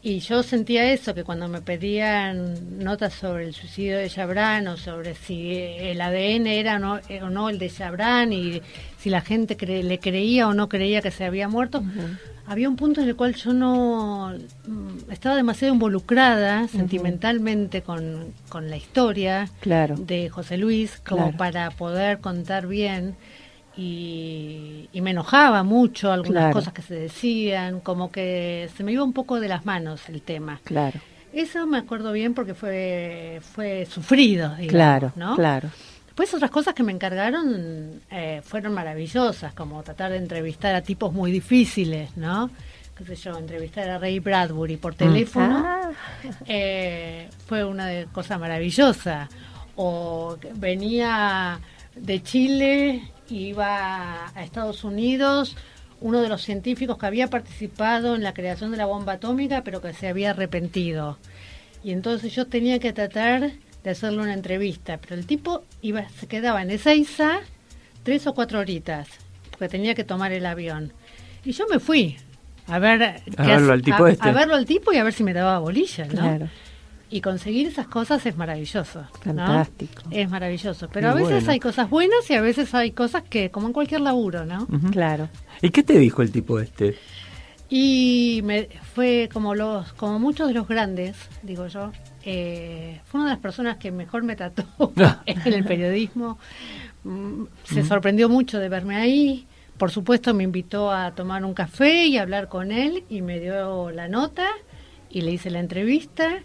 [0.02, 4.76] y yo sentía eso, que cuando me pedían notas sobre el suicidio de Chabran o
[4.76, 8.62] sobre si el ADN era o no, eh, o no el de Chabran y
[8.98, 11.82] si la gente cre- le creía o no creía que se había muerto,
[12.46, 14.32] había un punto en el cual yo no
[14.66, 19.96] mm, estaba demasiado involucrada sentimentalmente con, con la historia Claro.
[19.96, 21.36] de José Luis como Claro.
[21.36, 23.16] para poder contar bien
[23.76, 26.52] y, y me enojaba mucho algunas Claro.
[26.54, 30.22] cosas que se decían, como que se me iba un poco de las manos el
[30.22, 30.60] tema.
[30.64, 31.00] Claro,
[31.32, 35.34] Eso me acuerdo bien porque fue fue sufrido, digamos, claro, ¿no?
[35.36, 35.68] claro.
[36.16, 41.12] Después otras cosas que me encargaron eh, fueron maravillosas, como tratar de entrevistar a tipos
[41.12, 42.48] muy difíciles, ¿no?
[42.96, 45.90] Qué sé yo, entrevistar a Ray Bradbury por teléfono Ah.
[46.46, 49.28] eh, fue una de- cosa maravillosa.
[49.76, 51.60] O venía
[51.94, 55.54] de Chile, iba a Estados Unidos,
[56.00, 59.82] uno de los científicos que había participado en la creación de la bomba atómica, pero
[59.82, 61.18] que se había arrepentido.
[61.84, 63.50] Y entonces yo tenía que tratar
[63.86, 67.38] de hacerle una entrevista, pero el tipo iba, se quedaba en Ezeiza
[68.02, 69.06] tres o cuatro horitas,
[69.52, 70.92] porque tenía que tomar el avión.
[71.44, 72.16] Y yo me fui
[72.66, 74.28] a ver qué verlo hace- al tipo a- este.
[74.28, 76.12] a verlo al tipo y a ver si me daba bolilla, ¿no?
[76.14, 76.48] Claro.
[77.10, 79.02] Y conseguir esas cosas es maravilloso.
[79.02, 79.06] ¿no?
[79.36, 80.02] Fantástico.
[80.10, 80.88] Es maravilloso.
[80.92, 81.50] Pero Y a veces bueno.
[81.52, 84.66] hay cosas buenas y a veces hay cosas que, como en cualquier laburo, ¿no?
[84.90, 85.28] Claro.
[85.62, 86.98] ¿Y qué te dijo el tipo este?
[87.68, 91.90] Y me, fue como los como muchos de los grandes, digo yo,
[92.24, 94.64] eh, fue una de las personas que mejor me trató
[95.26, 96.38] en el periodismo.
[97.04, 99.46] Mm, Se sorprendió mucho de verme ahí.
[99.78, 103.40] Por supuesto, me invitó a tomar un café y a hablar con él y me
[103.40, 104.46] dio la nota
[105.10, 106.42] y le hice la entrevista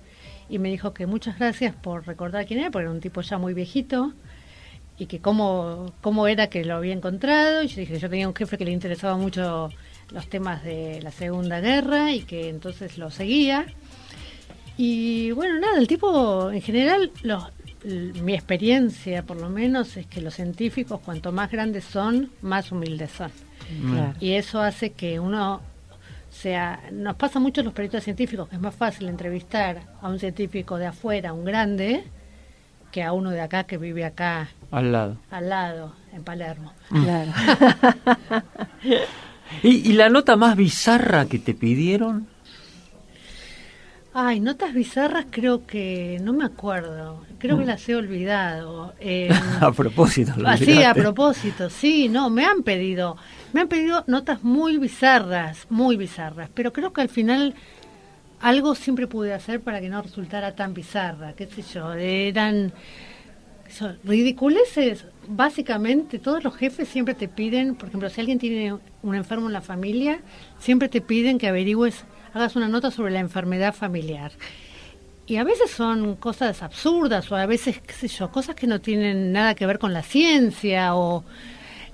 [0.50, 3.38] y me dijo que muchas gracias por recordar quién era, porque era un tipo ya
[3.38, 4.12] muy viejito
[4.98, 7.64] y que cómo, cómo era que lo había encontrado.
[7.64, 9.70] Y yo dije que yo tenía un jefe que le interesaba mucho
[10.12, 13.66] los temas de la Segunda Guerra y que entonces lo seguía.
[14.78, 17.44] Y bueno, nada, el tipo en general, los,
[18.22, 23.12] mi experiencia por lo menos es que los científicos cuanto más grandes son, más humildes
[23.12, 23.32] son.
[23.90, 24.14] Claro.
[24.20, 25.62] Y eso hace que uno
[26.30, 30.20] sea, nos pasa mucho a los periodistas científicos, que es más fácil entrevistar a un
[30.20, 32.04] científico de afuera, un grande,
[32.92, 35.18] que a uno de acá que vive acá Al lado.
[35.30, 36.74] al lado, en Palermo.
[36.90, 37.32] Claro.
[39.64, 42.28] ¿Y, y la nota más bizarra que te pidieron?
[44.14, 48.94] Ay, notas bizarras creo que no me acuerdo, creo que las he olvidado.
[49.00, 49.30] Eh,
[49.62, 50.34] a propósito.
[50.38, 51.02] lo Así, a olvidaste.
[51.02, 53.16] propósito, sí, no, me han pedido,
[53.54, 57.56] me han pedido notas muy bizarras, muy bizarras, pero creo que al final
[58.42, 62.74] algo siempre pude hacer para que no resultara tan bizarra, qué sé yo, eran
[64.04, 69.48] ridiculeces, básicamente todos los jefes siempre te piden, por ejemplo, si alguien tiene un enfermo
[69.48, 70.20] en la familia,
[70.60, 72.04] siempre te piden que averigües,
[72.34, 74.32] hagas una nota sobre la enfermedad familiar.
[75.28, 78.82] Y a veces son cosas absurdas o a veces, qué sé yo, cosas que no
[78.82, 81.24] tienen nada que ver con la ciencia o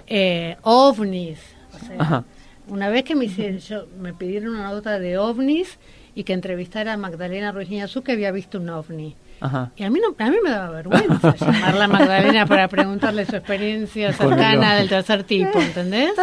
[0.08, 1.40] eh, ovnis.
[1.74, 2.26] O sea, Ajá.
[2.68, 5.78] una vez que me hicieron, yo, me pidieron una nota de ovnis
[6.16, 9.16] y que entrevistara a Magdalena Ruiz Niazú que había visto un ovni.
[9.40, 9.72] Ajá.
[9.76, 13.36] Y a mí, no, a mí me daba vergüenza llamarla a Magdalena para preguntarle su
[13.36, 16.14] experiencia cercana del tercer tipo, ¿entendés?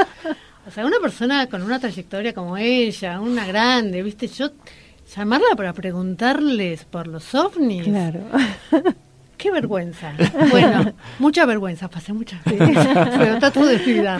[0.67, 4.27] O sea, una persona con una trayectoria como ella, una grande, ¿viste?
[4.29, 4.51] Yo
[5.15, 7.85] llamarla para preguntarles por los ovnis.
[7.85, 8.21] Claro.
[9.37, 10.15] Qué vergüenza.
[10.51, 12.79] Bueno, mucha vergüenza, pasé muchas veces,
[13.19, 14.17] pero trato de creo.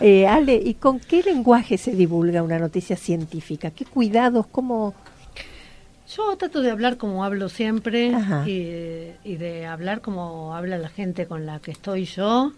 [0.00, 3.70] Eh, Ale, ¿y con qué lenguaje se divulga una noticia científica?
[3.70, 4.46] ¿Qué cuidados?
[4.46, 4.94] ¿Cómo?
[6.16, 8.12] Yo trato de hablar como hablo siempre
[8.46, 8.50] y,
[9.24, 12.52] y de hablar como habla la gente con la que estoy yo.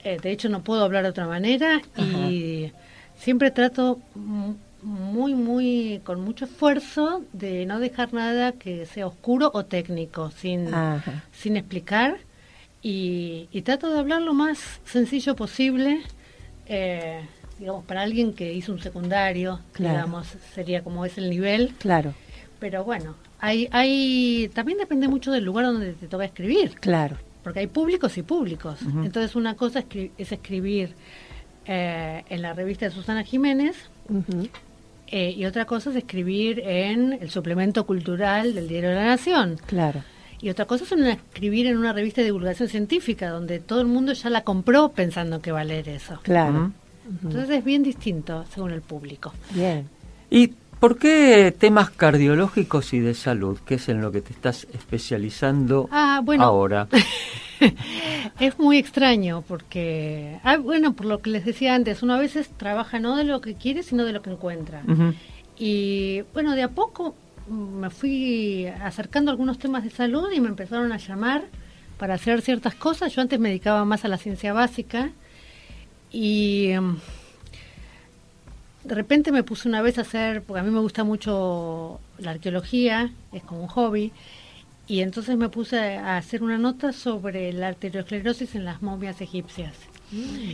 [0.00, 2.70] Eh, de hecho, no puedo hablar de otra manera y
[3.16, 9.50] siempre trato mu- muy, muy, con mucho esfuerzo de no dejar nada que sea oscuro
[9.54, 11.24] o técnico, sin, Ajá.
[11.32, 12.18] sin explicar.
[12.82, 16.02] Y, y trato de hablar lo más sencillo posible.
[16.66, 17.22] eh,
[17.58, 19.94] digamos, para alguien que hizo un secundario, Claro.
[19.94, 21.72] digamos, sería como es el nivel.
[21.78, 22.12] Claro,
[22.64, 27.18] Pero bueno, hay, hay también depende mucho del lugar donde te toca escribir, claro.
[27.42, 28.78] porque hay públicos y públicos.
[29.04, 30.94] Entonces una cosa escri- es escribir
[31.66, 33.76] eh, en la revista de Susana Jiménez.
[35.08, 39.58] Eh, y otra cosa es escribir en el suplemento cultural del Diario de la Nación.
[39.66, 40.02] Claro.
[40.40, 43.86] Y otra cosa es una- escribir en una revista de divulgación científica, donde todo el
[43.88, 46.18] mundo ya la compró pensando que va a leer eso.
[46.22, 46.72] Claro.
[47.22, 49.34] Entonces es bien distinto según el público.
[49.50, 49.86] Bien.
[50.30, 50.54] ¿Y
[50.84, 55.88] por qué temas cardiológicos y de salud, que es en lo que te estás especializando
[55.90, 56.44] Ah, bueno.
[56.44, 56.88] ahora?
[58.38, 62.50] Es muy extraño porque, ah, bueno, por lo que les decía antes, uno a veces
[62.58, 64.82] trabaja no de lo que quiere, sino de lo que encuentra.
[64.86, 65.14] Ujú.
[65.56, 67.14] Y bueno, de a poco
[67.48, 71.44] me fui acercando a algunos temas de salud y me empezaron a llamar
[71.96, 73.14] para hacer ciertas cosas.
[73.14, 75.12] Yo antes me dedicaba más a la ciencia básica
[76.12, 76.96] y mm,
[78.84, 82.32] de repente me puse una vez a hacer, porque a mí me gusta mucho la
[82.32, 84.12] arqueología, es como un hobby,
[84.86, 89.72] y entonces me puse a hacer una nota sobre la arteriosclerosis en las momias egipcias.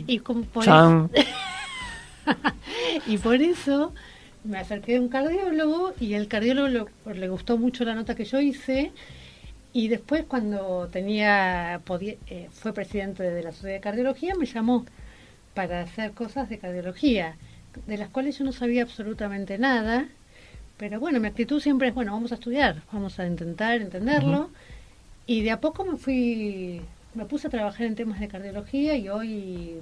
[0.07, 1.09] Y como por Chan.
[3.07, 3.93] y por eso
[4.43, 6.67] me acerqué a un cardiólogo y el cardiólogo
[7.05, 8.91] lo- le gustó mucho la nota que yo hice
[9.73, 14.85] y después cuando tenía podía- eh, fue presidente de la sociedad de cardiología me llamó
[15.53, 17.35] para hacer cosas de cardiología
[17.87, 20.07] de las cuales yo no sabía absolutamente nada
[20.77, 24.49] pero bueno mi actitud siempre es bueno vamos a estudiar vamos a intentar entenderlo
[25.27, 26.81] y de a poco me fui
[27.13, 29.75] me puse a trabajar en temas de cardiología y hoy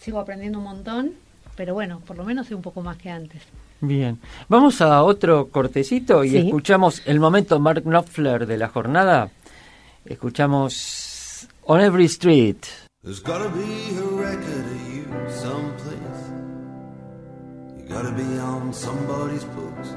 [0.00, 1.12] sigo aprendiendo un montón,
[1.56, 3.42] pero bueno, por lo menos sé un poco más que antes.
[3.82, 4.18] Bien.
[4.48, 6.36] Vamos a otro cortecito y Sí.
[6.38, 9.30] escuchamos el momento Mark Knopfler de la jornada.
[10.06, 12.56] Escuchamos On Every Street.
[13.02, 15.73] There's gotta be a record of you someplace.
[17.94, 19.90] Gotta be on somebody's books.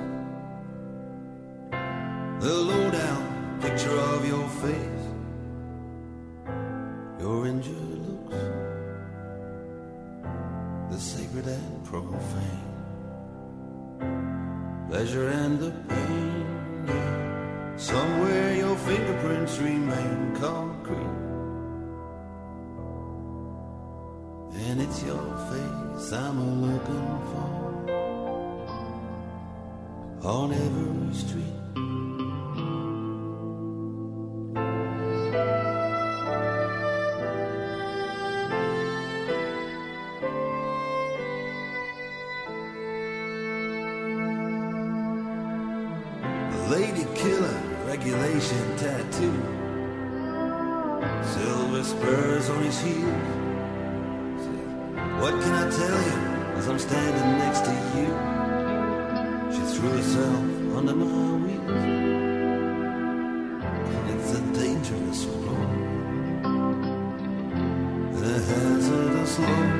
[2.45, 5.05] The low down picture of your face,
[7.19, 8.37] your injured looks,
[10.91, 12.75] the sacred and profane,
[14.89, 16.45] pleasure and the pain.
[17.77, 21.17] Somewhere your fingerprints remain concrete.
[24.67, 27.66] And it's your face I'm looking for
[30.23, 31.43] on every street.
[46.69, 49.33] Lady killer regulation tattoo,
[51.23, 53.05] silver spurs on his heels.
[55.21, 58.36] What can I tell you as I'm standing next to you?
[59.77, 61.05] Threw herself under my
[61.43, 61.85] wheels.
[64.09, 65.71] It's a dangerous road
[68.15, 69.71] and a hazardous load.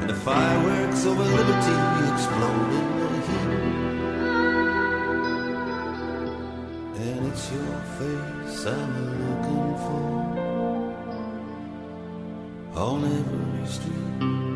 [0.00, 1.78] And the fireworks over liberty
[2.12, 3.52] explode in the heat.
[7.08, 10.10] And it's your face I'm looking for
[12.78, 14.49] on every street.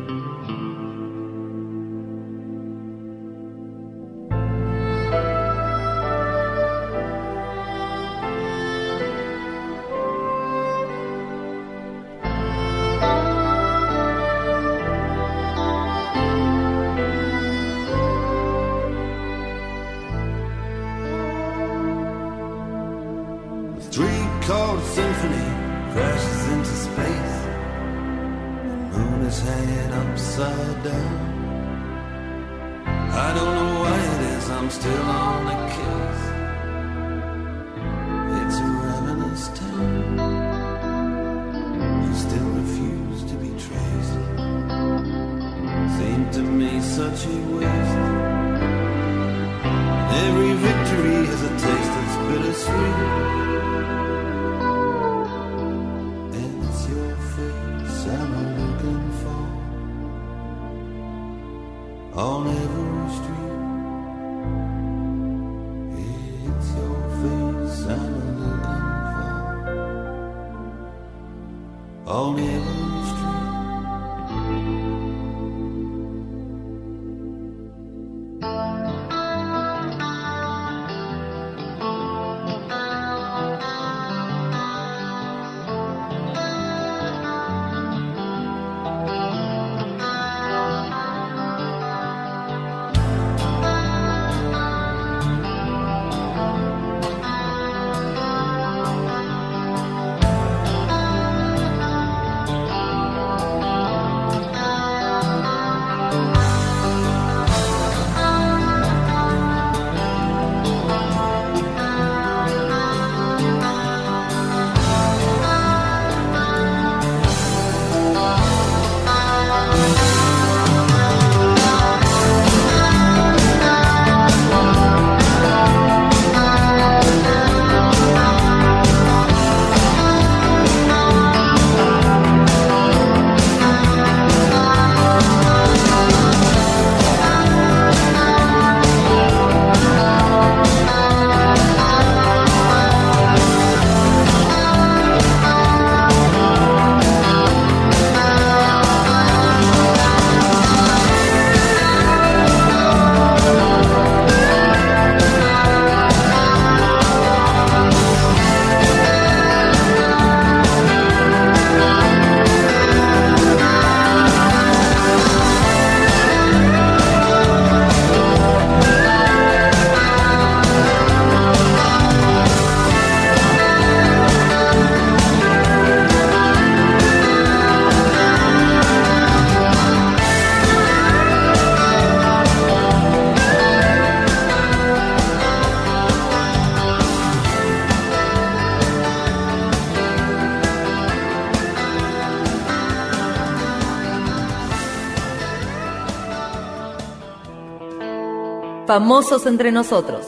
[198.87, 200.27] Famosos entre nosotros.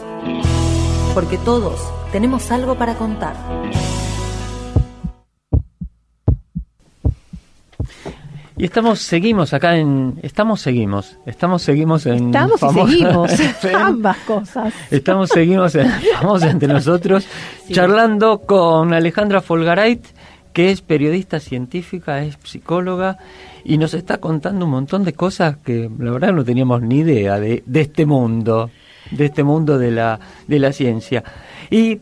[1.13, 1.79] Porque todos
[2.11, 3.35] tenemos algo para contar.
[8.57, 10.19] Y estamos, seguimos acá en.
[10.23, 11.19] Estamos, seguimos.
[11.27, 12.25] Estamos, seguimos en.
[12.25, 13.31] Estamos y seguimos.
[13.75, 14.73] Ambas cosas.
[14.89, 17.27] Estamos, seguimos en Famosos entre nosotros,
[17.71, 20.03] charlando con Alejandra Folgarait,
[20.51, 23.19] que es periodista científica, es psicóloga,
[23.67, 27.37] y nos está contando un montón de cosas que la verdad no teníamos ni idea
[27.39, 28.69] de, de este mundo,
[29.11, 31.21] de este mundo de la, de la ciencia.
[31.69, 31.99] Y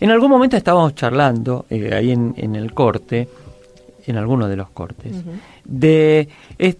[0.00, 3.28] en algún momento estábamos charlando, eh, ahí en, en el corte,
[4.06, 5.12] en alguno de los cortes,
[5.64, 6.76] de es-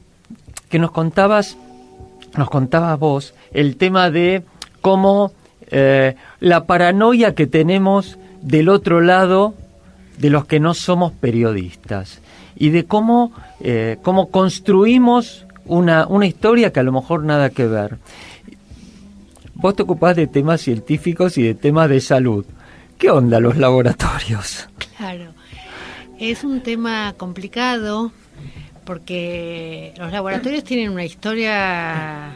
[0.71, 1.57] que nos contabas,
[2.37, 4.45] nos contabas vos el tema de
[4.81, 5.33] cómo
[5.71, 9.55] eh, la paranoia que tenemos del otro lado
[10.19, 12.21] de los que no somos periodistas
[12.59, 17.67] y de cómo, eh, cómo construimos una, una historia que a lo mejor nada que
[17.67, 17.99] ver.
[19.55, 22.45] Vos te ocupás de temas científicos y de temas de salud.
[22.99, 24.69] ¿Qué onda los laboratorios?
[24.97, 25.33] Claro.
[26.19, 28.11] Es un tema complicado
[28.85, 32.33] porque los laboratorios tienen una historia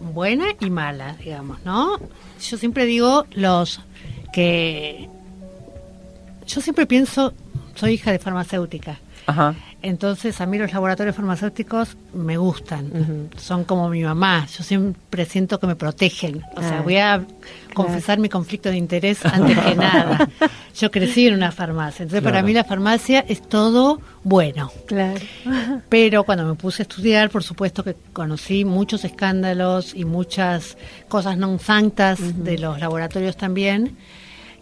[0.00, 1.98] buena y mala, digamos, ¿no?
[2.40, 3.80] Yo siempre digo los
[4.32, 5.08] que
[6.46, 7.32] yo siempre pienso,
[7.74, 8.98] soy hija de farmacéutica.
[9.26, 9.54] Ajá.
[9.80, 15.60] Entonces a mí los laboratorios farmacéuticos me gustan, son como mi mamá, yo siempre siento
[15.60, 16.82] que me protegen, o sea, Ah.
[16.82, 17.22] voy a
[17.74, 20.28] confesar mi conflicto de interés antes que nada.
[20.74, 24.70] Yo crecí en una farmacia, entonces para mí la farmacia es todo bueno.
[24.86, 25.20] Claro.
[25.90, 31.36] Pero cuando me puse a estudiar, por supuesto que conocí muchos escándalos y muchas cosas
[31.36, 33.96] non santas de los laboratorios también.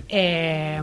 [0.09, 0.83] Eh,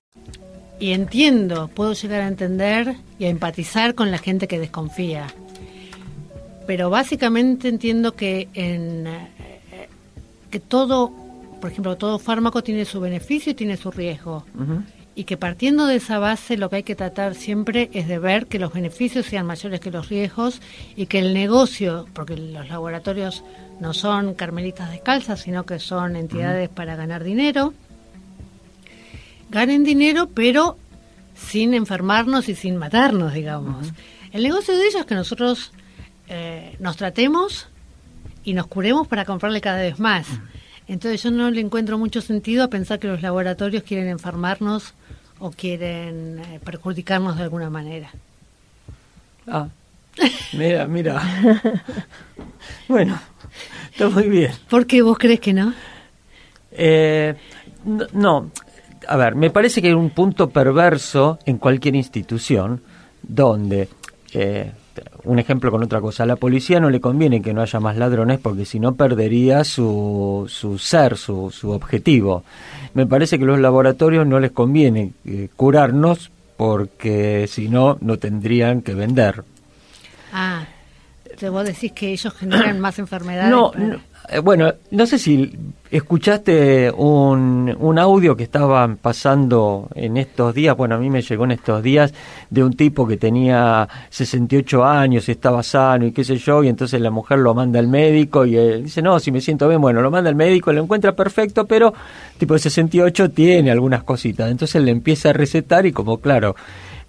[0.81, 5.27] Y entiendo, puedo llegar a entender y a empatizar con la gente que desconfía.
[6.65, 9.29] Pero básicamente entiendo que en eh,
[10.49, 11.11] que todo,
[11.61, 14.43] por ejemplo, todo fármaco tiene su beneficio y tiene su riesgo.
[15.13, 18.47] Y que partiendo de esa base lo que hay que tratar siempre es de ver
[18.47, 20.61] que los beneficios sean mayores que los riesgos
[20.95, 23.43] y que el negocio, porque los laboratorios
[23.79, 27.75] no son carmelitas descalzas, sino que son entidades para ganar dinero,
[29.51, 30.77] ganen dinero, pero
[31.35, 33.87] sin enfermarnos y sin matarnos, digamos.
[34.31, 35.71] El negocio de ellos es que nosotros
[36.29, 37.67] eh, nos tratemos
[38.43, 40.27] y nos curemos para comprarle cada vez más.
[40.87, 44.93] Entonces yo no le encuentro mucho sentido a pensar que los laboratorios quieren enfermarnos
[45.39, 48.09] o quieren eh, perjudicarnos de alguna manera.
[49.47, 49.67] Ah,
[50.53, 51.21] mira, mira.
[52.87, 53.19] bueno,
[53.91, 54.53] está muy bien.
[54.69, 55.73] ¿Por qué vos crees que no?
[56.71, 57.35] Eh,
[57.83, 58.51] no, no,
[59.07, 62.81] a ver, me parece que hay un punto perverso en cualquier institución
[63.21, 63.87] donde,
[64.33, 64.71] eh,
[65.23, 67.97] un ejemplo con otra cosa, a la policía no le conviene que no haya más
[67.97, 72.43] ladrones porque si no perdería su, su ser, su, su objetivo.
[72.93, 78.81] Me parece que los laboratorios no les conviene eh, curarnos porque si no, no tendrían
[78.81, 79.43] que vender.
[80.33, 80.65] Ah,
[81.51, 83.49] vos decís que ellos generan más enfermedades.
[83.51, 83.95] No, para- no,
[84.29, 85.51] eh, bueno, no sé si
[85.89, 91.43] escuchaste un, un audio que estaban pasando en estos días, bueno, a mí me llegó
[91.45, 92.13] en estos días,
[92.49, 97.01] de un tipo que tenía 68 años, estaba sano y qué sé yo, y entonces
[97.01, 100.01] la mujer lo manda al médico y él dice, no, si me siento bien, bueno,
[100.01, 101.93] lo manda al médico, lo encuentra perfecto, pero
[102.37, 106.55] tipo de 68 tiene algunas cositas, entonces le empieza a recetar y como claro,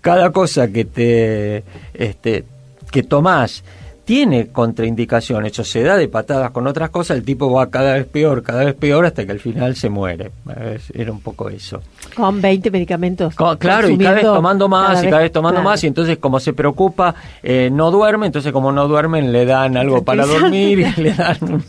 [0.00, 1.62] cada cosa que te,
[1.94, 2.44] este,
[2.90, 3.62] que tomás
[4.04, 8.06] tiene contraindicaciones o se da de patadas con otras cosas, el tipo va cada vez
[8.06, 10.32] peor, cada vez peor hasta que al final se muere.
[10.74, 11.80] Es- Era un poco eso.
[12.16, 13.34] Con 20 medicamentos.
[13.58, 15.70] Claro, y cada vez tomando más y cada vez tomando claro.
[15.70, 19.76] más y entonces como se preocupa, eh, no duerme, entonces como no duermen le dan
[19.76, 21.64] algo para dormir y le dan un...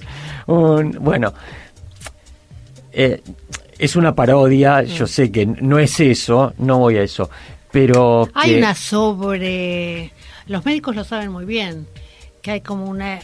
[0.55, 1.33] un- bueno,
[2.91, 3.21] eh,
[3.77, 7.29] es una parodia, yo sé que no es eso, no voy a eso,
[7.71, 8.27] pero...
[8.33, 10.11] Hay que- una sobre...
[10.47, 11.87] Los médicos lo saben muy bien,
[12.43, 13.19] que hay como una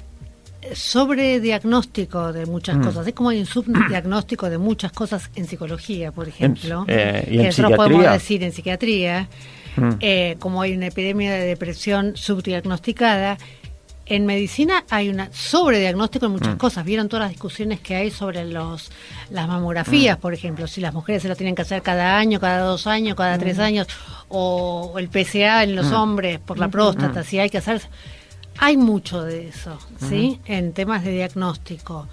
[0.73, 2.83] sobrediagnóstico de muchas Mm.
[2.83, 3.07] cosas.
[3.07, 6.85] Es como hay un subdiagnóstico de muchas cosas en psicología, por ejemplo.
[6.87, 9.27] eh, y que en nosotros podemos decir en psiquiatría.
[9.77, 9.89] Mm.
[9.99, 13.37] Eh, como hay una epidemia de depresión subdiagnosticada,
[14.11, 16.57] En medicina hay una sobrediagnóstico en muchas Mm.
[16.57, 16.83] cosas.
[16.83, 18.91] Vieron todas las discusiones que hay sobre los
[19.29, 22.61] las mamografías, por ejemplo, si las mujeres se lo tienen que hacer cada año, cada
[22.63, 23.85] dos años, cada tres años,
[24.27, 27.83] o el PSA en los hombres por la próstata, si hay que hacer.
[28.59, 29.79] Hay mucho de eso,
[30.09, 30.39] ¿sí?
[30.45, 32.07] En temas de diagnóstico.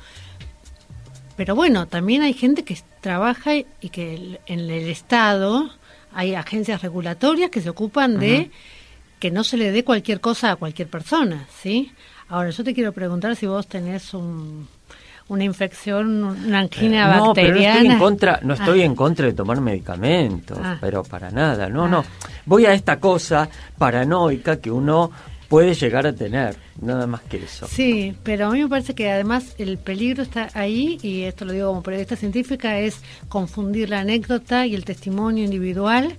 [1.36, 5.68] Pero bueno, también hay gente que trabaja y que el- en el Estado
[6.14, 8.50] hay agencias regulatorias que se ocupan de
[9.18, 11.92] que no se le dé cualquier cosa a cualquier persona, ¿sí?
[12.28, 14.66] Ahora, yo te quiero preguntar si vos tenés un,
[15.28, 18.84] una infección, una angina Eh, no, pero no estoy en contra, no estoy Ah.
[18.84, 20.78] en contra de tomar medicamentos, Ah.
[20.80, 22.04] pero para nada, no, no.
[22.46, 25.10] Voy a esta cosa paranoica que uno
[25.48, 27.66] puede llegar a tener, nada más que eso.
[27.68, 31.52] Sí, pero a mí me parece que además el peligro está ahí, y esto lo
[31.52, 36.16] digo como periodista científica, es confundir la anécdota y el testimonio individual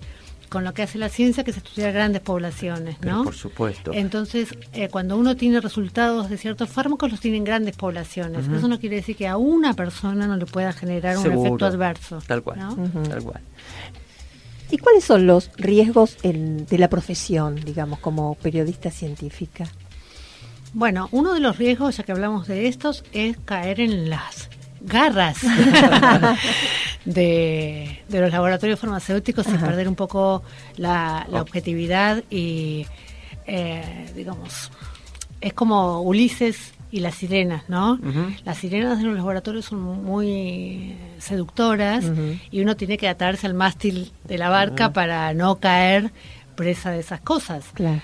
[0.50, 3.24] con lo que hace la ciencia, que es estudiar grandes poblaciones, Pero ¿no?
[3.26, 3.92] por supuesto.
[3.94, 8.48] Entonces, eh, cuando uno tiene resultados de ciertos fármacos, los tienen grandes poblaciones.
[8.48, 12.20] Eso no quiere decir que a una persona no le pueda generar un efecto adverso.
[12.26, 12.76] Tal cual, ¿no?
[13.10, 13.42] tal cual.
[14.70, 19.66] ¿Y cuáles son los riesgos en- de la profesión, digamos, como periodista científica?
[20.74, 24.50] Bueno, uno de los riesgos, ya que hablamos de estos, es caer en las
[24.82, 25.38] garras
[27.06, 30.44] de, de los laboratorios farmacéuticos y perder un poco
[30.76, 31.42] la, la Oh.
[31.42, 32.86] objetividad y,
[33.46, 34.72] eh, digamos,
[35.42, 38.00] es como Ulises y las sirenas, ¿no?
[38.46, 42.06] Las sirenas de los laboratorios son muy seductoras
[42.52, 44.94] y uno tiene que atarse al mástil de la barca Ujú.
[44.94, 46.12] para no caer
[46.56, 47.66] presa de esas cosas.
[47.74, 48.02] Claro.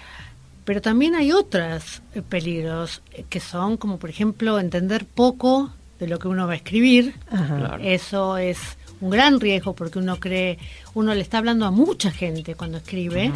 [0.66, 6.08] Pero también hay otros eh, peligros eh, que son, como por ejemplo, entender poco de
[6.08, 7.16] lo que uno va a escribir.
[7.30, 7.84] Claro.
[7.84, 8.60] Eso es
[9.02, 10.58] un gran riesgo porque uno cree,
[10.94, 13.32] uno le está hablando a mucha gente cuando escribe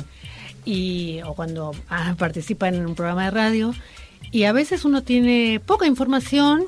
[0.63, 3.73] y o cuando ah, participa en un programa de radio
[4.31, 6.65] y a veces uno tiene poca información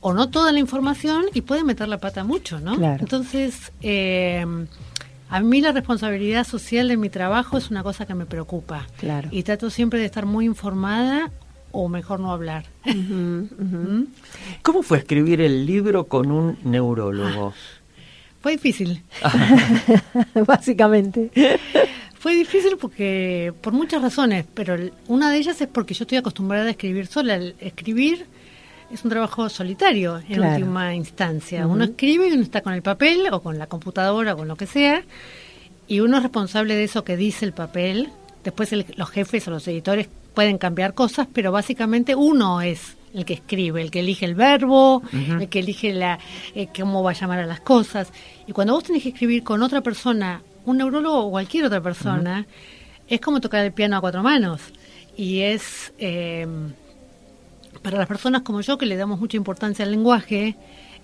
[0.00, 2.76] o no toda la información y puede meter la pata mucho, ¿no?
[2.76, 3.00] Claro.
[3.00, 4.44] Entonces, eh,
[5.28, 8.86] a mí la responsabilidad social de mi trabajo es una cosa que me preocupa.
[8.98, 9.28] Claro.
[9.30, 11.30] Y trato siempre de estar muy informada
[11.72, 12.64] o mejor no hablar.
[12.84, 14.04] ¿Mm?
[14.62, 17.54] ¿Cómo fue escribir el libro con un neurólogo?
[18.40, 19.04] Fue difícil.
[20.46, 21.30] Básicamente.
[22.20, 24.76] Fue difícil porque por muchas razones, pero
[25.08, 27.34] una de ellas es porque yo estoy acostumbrada a escribir sola.
[27.36, 28.26] El escribir
[28.92, 30.52] es un trabajo solitario en Claro.
[30.56, 31.66] última instancia.
[31.66, 34.56] Uno escribe y uno está con el papel o con la computadora o con lo
[34.56, 35.02] que sea
[35.88, 38.10] y uno es responsable de eso que dice el papel.
[38.44, 43.24] Después el- los jefes o los editores pueden cambiar cosas, pero básicamente uno es el
[43.24, 46.18] que escribe, el que elige el verbo, el que elige la,
[46.54, 48.12] eh, cómo va a llamar a las cosas.
[48.46, 52.46] Y cuando vos tenés que escribir con otra persona, un neurólogo o cualquier otra persona,
[53.08, 54.60] es como tocar el piano a cuatro manos.
[55.16, 56.46] Y es, eh,
[57.82, 60.56] para las personas como yo, que le damos mucha importancia al lenguaje,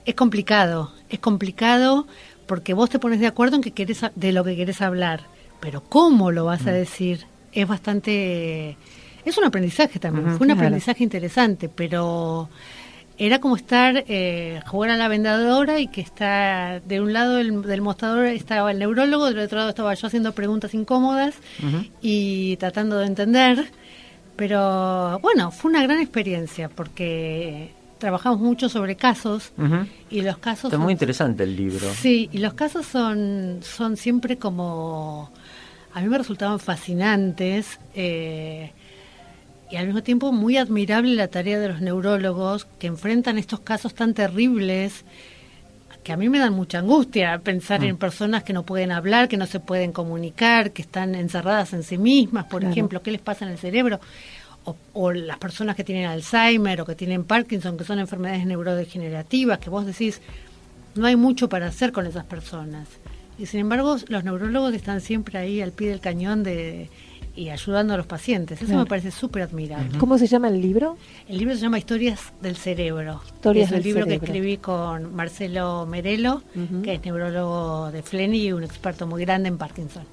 [0.04, 0.92] es complicado.
[1.08, 2.06] Es complicado
[2.46, 5.24] porque vos te pones de acuerdo en que querés, de lo que querés hablar,
[5.60, 8.76] pero cómo lo vas a decir es bastante...
[9.24, 10.60] Es un aprendizaje también, fue un claro.
[10.60, 12.48] aprendizaje interesante, pero
[13.18, 17.62] era como estar, eh, jugar a la vendedora y que está de un lado del,
[17.62, 21.34] del mostrador estaba el neurólogo, del otro lado estaba yo haciendo preguntas incómodas
[22.02, 23.70] y tratando de entender.
[24.36, 29.52] Pero bueno, fue una gran experiencia porque trabajamos mucho sobre casos
[30.10, 31.88] y los casos Está muy interesante el libro.
[31.94, 35.30] Sí, y los casos son, son siempre como...
[35.94, 38.72] A mí me resultaban fascinantes eh,
[39.70, 43.94] y al mismo tiempo muy admirable la tarea de los neurólogos que enfrentan estos casos
[43.94, 45.04] tan terribles
[46.04, 47.84] que a mí me dan mucha angustia pensar Mm.
[47.84, 51.82] en personas que no pueden hablar, que no se pueden comunicar, que están encerradas en
[51.82, 52.72] sí mismas, por Claro.
[52.72, 53.98] ejemplo, qué les pasa en el cerebro,
[54.64, 59.58] o, o las personas que tienen Alzheimer o que tienen Parkinson, que son enfermedades neurodegenerativas,
[59.58, 60.20] que vos decís,
[60.94, 62.86] no hay mucho para hacer con esas personas.
[63.36, 66.88] Y sin embargo, los neurólogos están siempre ahí al pie del cañón de
[67.36, 68.58] y ayudando a los pacientes.
[68.58, 68.80] Eso Claro.
[68.82, 69.98] me parece súper admirable.
[69.98, 70.96] ¿Cómo se llama el libro?
[71.28, 73.20] El libro se llama Historias del Cerebro.
[73.26, 74.20] Historias es el del libro cerebro.
[74.20, 76.42] que escribí con Marcelo Merelo,
[76.82, 80.04] que es neurólogo de Fleni y un experto muy grande en Parkinson.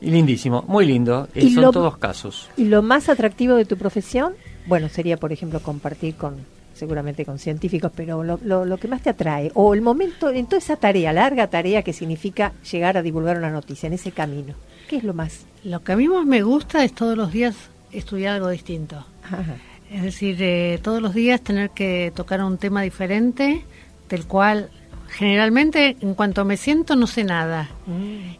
[0.00, 1.28] Y lindísimo, muy lindo.
[1.34, 2.48] Eh, Y son lo- todos casos.
[2.56, 4.34] ¿Y lo más atractivo de tu profesión?
[4.66, 6.36] Bueno, sería, por ejemplo, compartir con,
[6.74, 10.46] seguramente con científicos, pero lo, lo, lo que más te atrae, o el momento, en
[10.46, 14.54] toda esa tarea, larga tarea que significa llegar a divulgar una noticia, en ese camino,
[14.88, 15.46] ¿qué es lo más?
[15.62, 17.54] Lo que a mí más me gusta es todos los días
[17.92, 19.06] estudiar algo distinto.
[19.22, 19.56] Ajá.
[19.90, 23.64] Es decir, eh, todos los días tener que tocar un tema diferente,
[24.08, 24.70] del cual
[25.08, 27.70] generalmente en cuanto me siento no sé nada.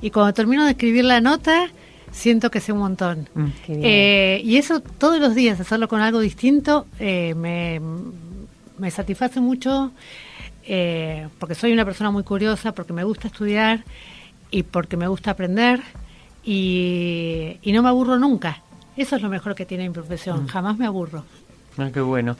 [0.00, 1.68] Y cuando termino de escribir la nota,
[2.10, 3.28] siento que sé un montón.
[3.34, 3.46] Mm.
[3.68, 7.80] Eh, y eso todos los días, hacerlo con algo distinto, eh, me,
[8.78, 9.92] me satisface mucho
[10.66, 13.84] eh, porque soy una persona muy curiosa, porque me gusta estudiar
[14.50, 15.80] y porque me gusta aprender
[16.44, 18.62] y, y no me aburro nunca.
[18.96, 20.46] Eso es lo mejor que tiene mi profesión, Mm.
[20.48, 21.24] jamás me aburro.
[21.76, 22.36] Ah, qué bueno.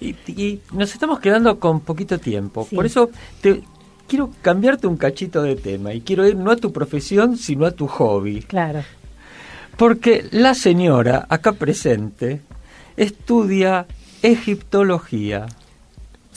[0.00, 2.66] Y, y nos estamos quedando con poquito tiempo.
[2.68, 2.74] Sí.
[2.76, 3.10] Por eso
[3.42, 3.62] te
[4.06, 7.72] quiero cambiarte un cachito de tema y quiero ir no a tu profesión, sino a
[7.72, 8.40] tu hobby.
[8.42, 8.82] Claro.
[9.76, 12.40] Porque la señora acá presente
[12.96, 13.86] estudia
[14.22, 15.46] egiptología.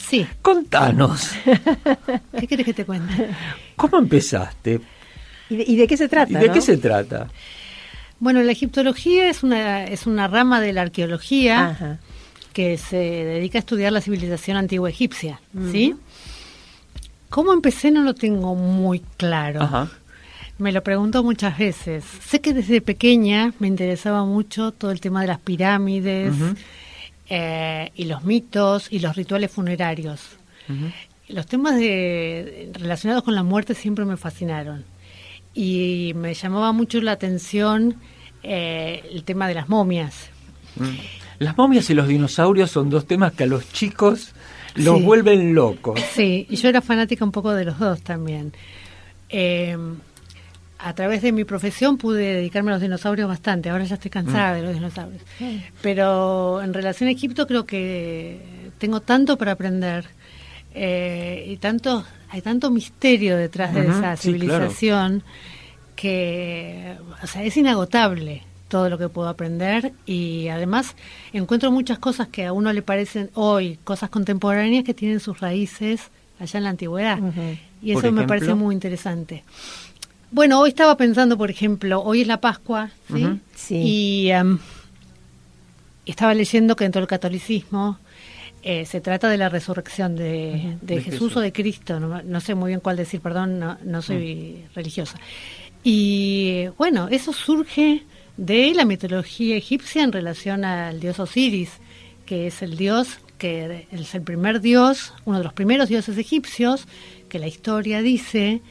[0.08, 0.26] Sí.
[0.42, 1.30] Contanos,
[2.38, 3.28] ¿Qué quieres que te cuente?
[3.76, 4.80] ¿cómo empezaste?
[5.48, 6.32] ¿Y de, y de qué se trata?
[6.32, 6.52] ¿Y de no?
[6.54, 7.28] qué se trata?
[8.18, 11.98] Bueno, la egiptología es una, es una rama de la arqueología Ajá.
[12.52, 15.40] que se dedica a estudiar la civilización antigua egipcia.
[15.72, 15.94] ¿sí?
[17.30, 17.90] ¿Cómo empecé?
[17.90, 19.62] No lo tengo muy claro.
[19.62, 19.88] Ajá.
[20.58, 22.04] Me lo pregunto muchas veces.
[22.24, 26.54] Sé que desde pequeña me interesaba mucho todo el tema de las pirámides Ujú.
[27.34, 30.20] Eh, y los mitos y los rituales funerarios.
[31.28, 34.84] Los temas de, relacionados con la muerte siempre me fascinaron.
[35.54, 37.96] Y me llamaba mucho la atención
[38.42, 40.28] eh, el tema de las momias.
[40.76, 40.84] Mm.
[41.38, 44.32] Las momias y los dinosaurios son dos temas que a los chicos
[44.74, 45.02] los Sí.
[45.04, 45.98] vuelven locos.
[46.12, 48.52] Sí, y yo era fanática un poco de los dos también.
[49.30, 49.76] Eh,
[50.84, 53.70] a través de mi profesión pude dedicarme a los dinosaurios bastante.
[53.70, 54.56] Ahora ya estoy cansada Mm.
[54.56, 55.22] de los dinosaurios.
[55.80, 58.40] Pero en relación a Egipto creo que
[58.78, 60.06] tengo tanto para aprender.
[60.74, 64.16] eh, y tanto hay tanto misterio detrás de esa sí, claro.
[64.70, 65.22] civilización
[65.94, 70.96] que o sea es inagotable todo lo que puedo aprender y además
[71.34, 76.10] encuentro muchas cosas que a uno le parecen hoy cosas contemporáneas que tienen sus raíces
[76.40, 77.18] allá en la antigüedad
[77.82, 79.44] y eso me parece muy interesante
[80.32, 83.40] bueno hoy estaba pensando por ejemplo hoy es la Pascua ¿sí?
[83.54, 83.76] Sí.
[83.76, 84.58] y em,
[86.06, 87.98] estaba leyendo que dentro del catolicismo
[88.64, 91.36] eh, se trata de la resurrección de, de de Jesús, Jesús.
[91.36, 95.18] o de Cristo, no, no sé muy bien cuál decir, perdón, no, no soy religiosa.
[95.82, 98.04] Y bueno, eso surge
[98.36, 101.70] de la mitología egipcia en relación al dios Osiris,
[102.24, 106.86] que es el dios que es el primer dios, uno de los primeros dioses egipcios,
[107.28, 108.62] que la historia dice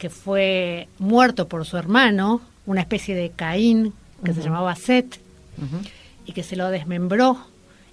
[0.00, 3.92] que fue muerto por su hermano, una especie de Caín
[4.24, 5.20] que se llamaba Set,
[6.24, 7.38] y que se lo desmembró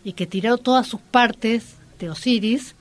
[0.06, 2.76] y que tiró todas sus partes de Osiris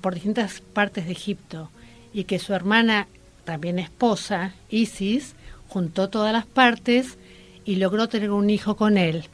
[0.00, 1.70] por distintas partes de Egipto
[2.14, 3.06] y que su hermana,
[3.44, 5.34] también esposa, Isis,
[5.68, 7.18] juntó todas las partes
[7.66, 9.24] y logró tener un hijo con él.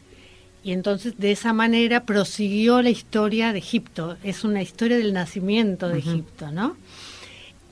[0.65, 4.17] Y entonces de esa manera prosiguió la historia de Egipto.
[4.25, 5.99] Es una historia del nacimiento de.
[5.99, 6.77] Egipto, ¿no?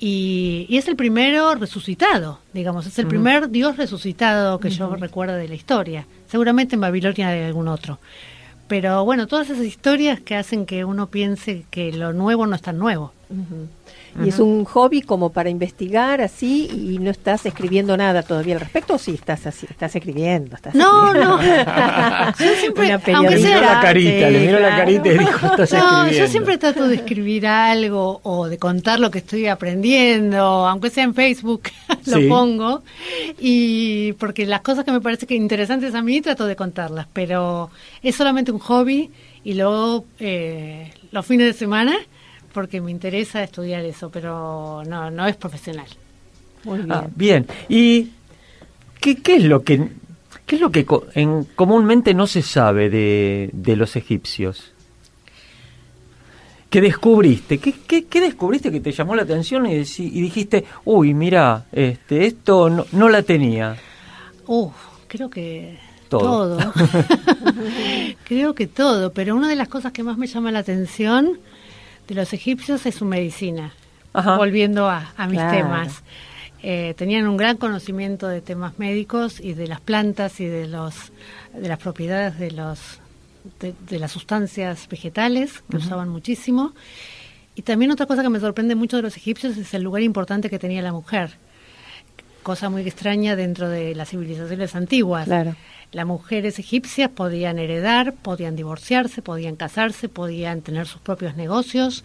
[0.06, 5.34] Y, y es el primero resucitado, digamos, es el primer dios resucitado que yo recuerdo
[5.34, 6.06] de la historia.
[6.28, 7.98] Seguramente en Babilonia hay algún otro.
[8.68, 12.60] Pero bueno, todas esas historias que hacen que uno piense que lo nuevo no es
[12.60, 13.14] tan nuevo.
[14.22, 18.60] Y es un hobby como para investigar así y no estás escribiendo nada todavía al
[18.60, 21.36] respecto o sí estás así, estás escribiendo, estás No, escribiendo?
[21.38, 21.42] no.
[22.38, 26.10] Yo siempre, Una aunque sea- la carita, le miró la carita y dijo, estás No,
[26.10, 31.04] yo siempre trato de escribir algo o de contar lo que estoy aprendiendo, aunque sea
[31.04, 31.62] en Facebook,
[32.06, 32.26] lo Sí.
[32.28, 32.82] pongo.
[33.40, 37.70] Y porque las cosas que me parecen que interesantes a mí trato de contarlas, pero
[38.02, 39.10] es solamente un hobby
[39.42, 41.94] y luego eh, los fines de semana
[42.54, 45.86] porque me interesa estudiar eso, pero no, no es profesional.
[46.64, 46.92] Muy bien.
[46.92, 47.46] Ah, bien.
[47.68, 48.08] ¿Y
[49.00, 49.88] qué, qué es lo que
[50.46, 54.70] qué es lo que co- en, comúnmente no se sabe de, de los egipcios?
[56.70, 57.58] ¿Qué descubriste?
[57.58, 62.26] ¿Qué, qué, qué descubriste que te llamó la atención y, y dijiste, uy, mira, este,
[62.26, 63.76] esto no, no la tenía?
[64.46, 64.70] Uh,
[65.06, 65.78] creo que
[66.08, 66.58] Todo.
[66.58, 66.72] todo.
[68.24, 71.38] creo que todo, pero una de las cosas que más me llama la atención
[72.08, 73.72] de los egipcios es su medicina.
[74.12, 74.36] Ajá.
[74.36, 75.56] Volviendo a, a mis Claro.
[75.56, 76.02] temas.
[76.62, 81.12] Eh, tenían un gran conocimiento de temas médicos y de las plantas y de los
[81.52, 83.00] de las propiedades de los
[83.60, 86.72] de, de las sustancias vegetales que usaban muchísimo
[87.54, 90.48] y también otra cosa que me sorprende mucho de los egipcios es el lugar importante
[90.48, 91.36] que tenía la mujer
[92.44, 95.24] cosa muy extraña dentro de las civilizaciones antiguas.
[95.24, 95.56] Claro.
[95.90, 102.04] Las mujeres egipcias podían heredar, podían divorciarse, podían casarse, podían tener sus propios negocios,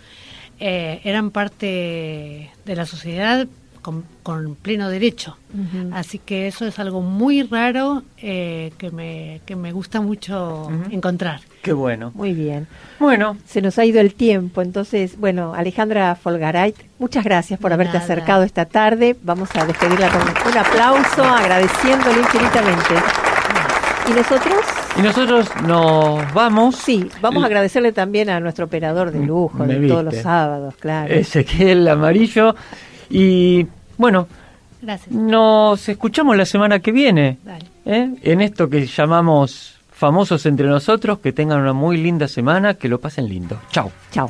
[0.59, 3.47] eh, eran parte de la sociedad
[3.81, 5.37] con, con pleno derecho.
[5.91, 11.41] Así que eso es algo muy raro eh, que, me, que me gusta mucho encontrar.
[11.63, 12.11] Qué bueno.
[12.13, 12.67] Muy bien.
[12.99, 13.37] Bueno.
[13.45, 18.43] Se nos ha ido el tiempo, entonces, bueno, Alejandra Folgaray, muchas gracias por haberte acercado
[18.43, 19.15] esta tarde.
[19.23, 22.95] Vamos a despedirla con un aplauso, agradeciéndole infinitamente.
[24.09, 24.55] ¿Y nosotros?
[24.97, 26.75] Y nosotros nos vamos.
[26.75, 30.75] Sí, vamos a agradecerle también a nuestro operador de mm, lujo de todos los sábados,
[30.79, 31.13] claro.
[31.13, 32.55] Ezequiel Amarillo.
[33.09, 33.65] Y
[33.97, 34.27] bueno,
[35.09, 37.37] nos escuchamos la semana que viene
[37.85, 38.13] ¿eh?
[38.21, 41.19] en esto que llamamos famosos entre nosotros.
[41.19, 43.59] Que tengan una muy linda semana, que lo pasen lindo.
[43.71, 43.91] Chao.
[44.11, 44.29] Chao.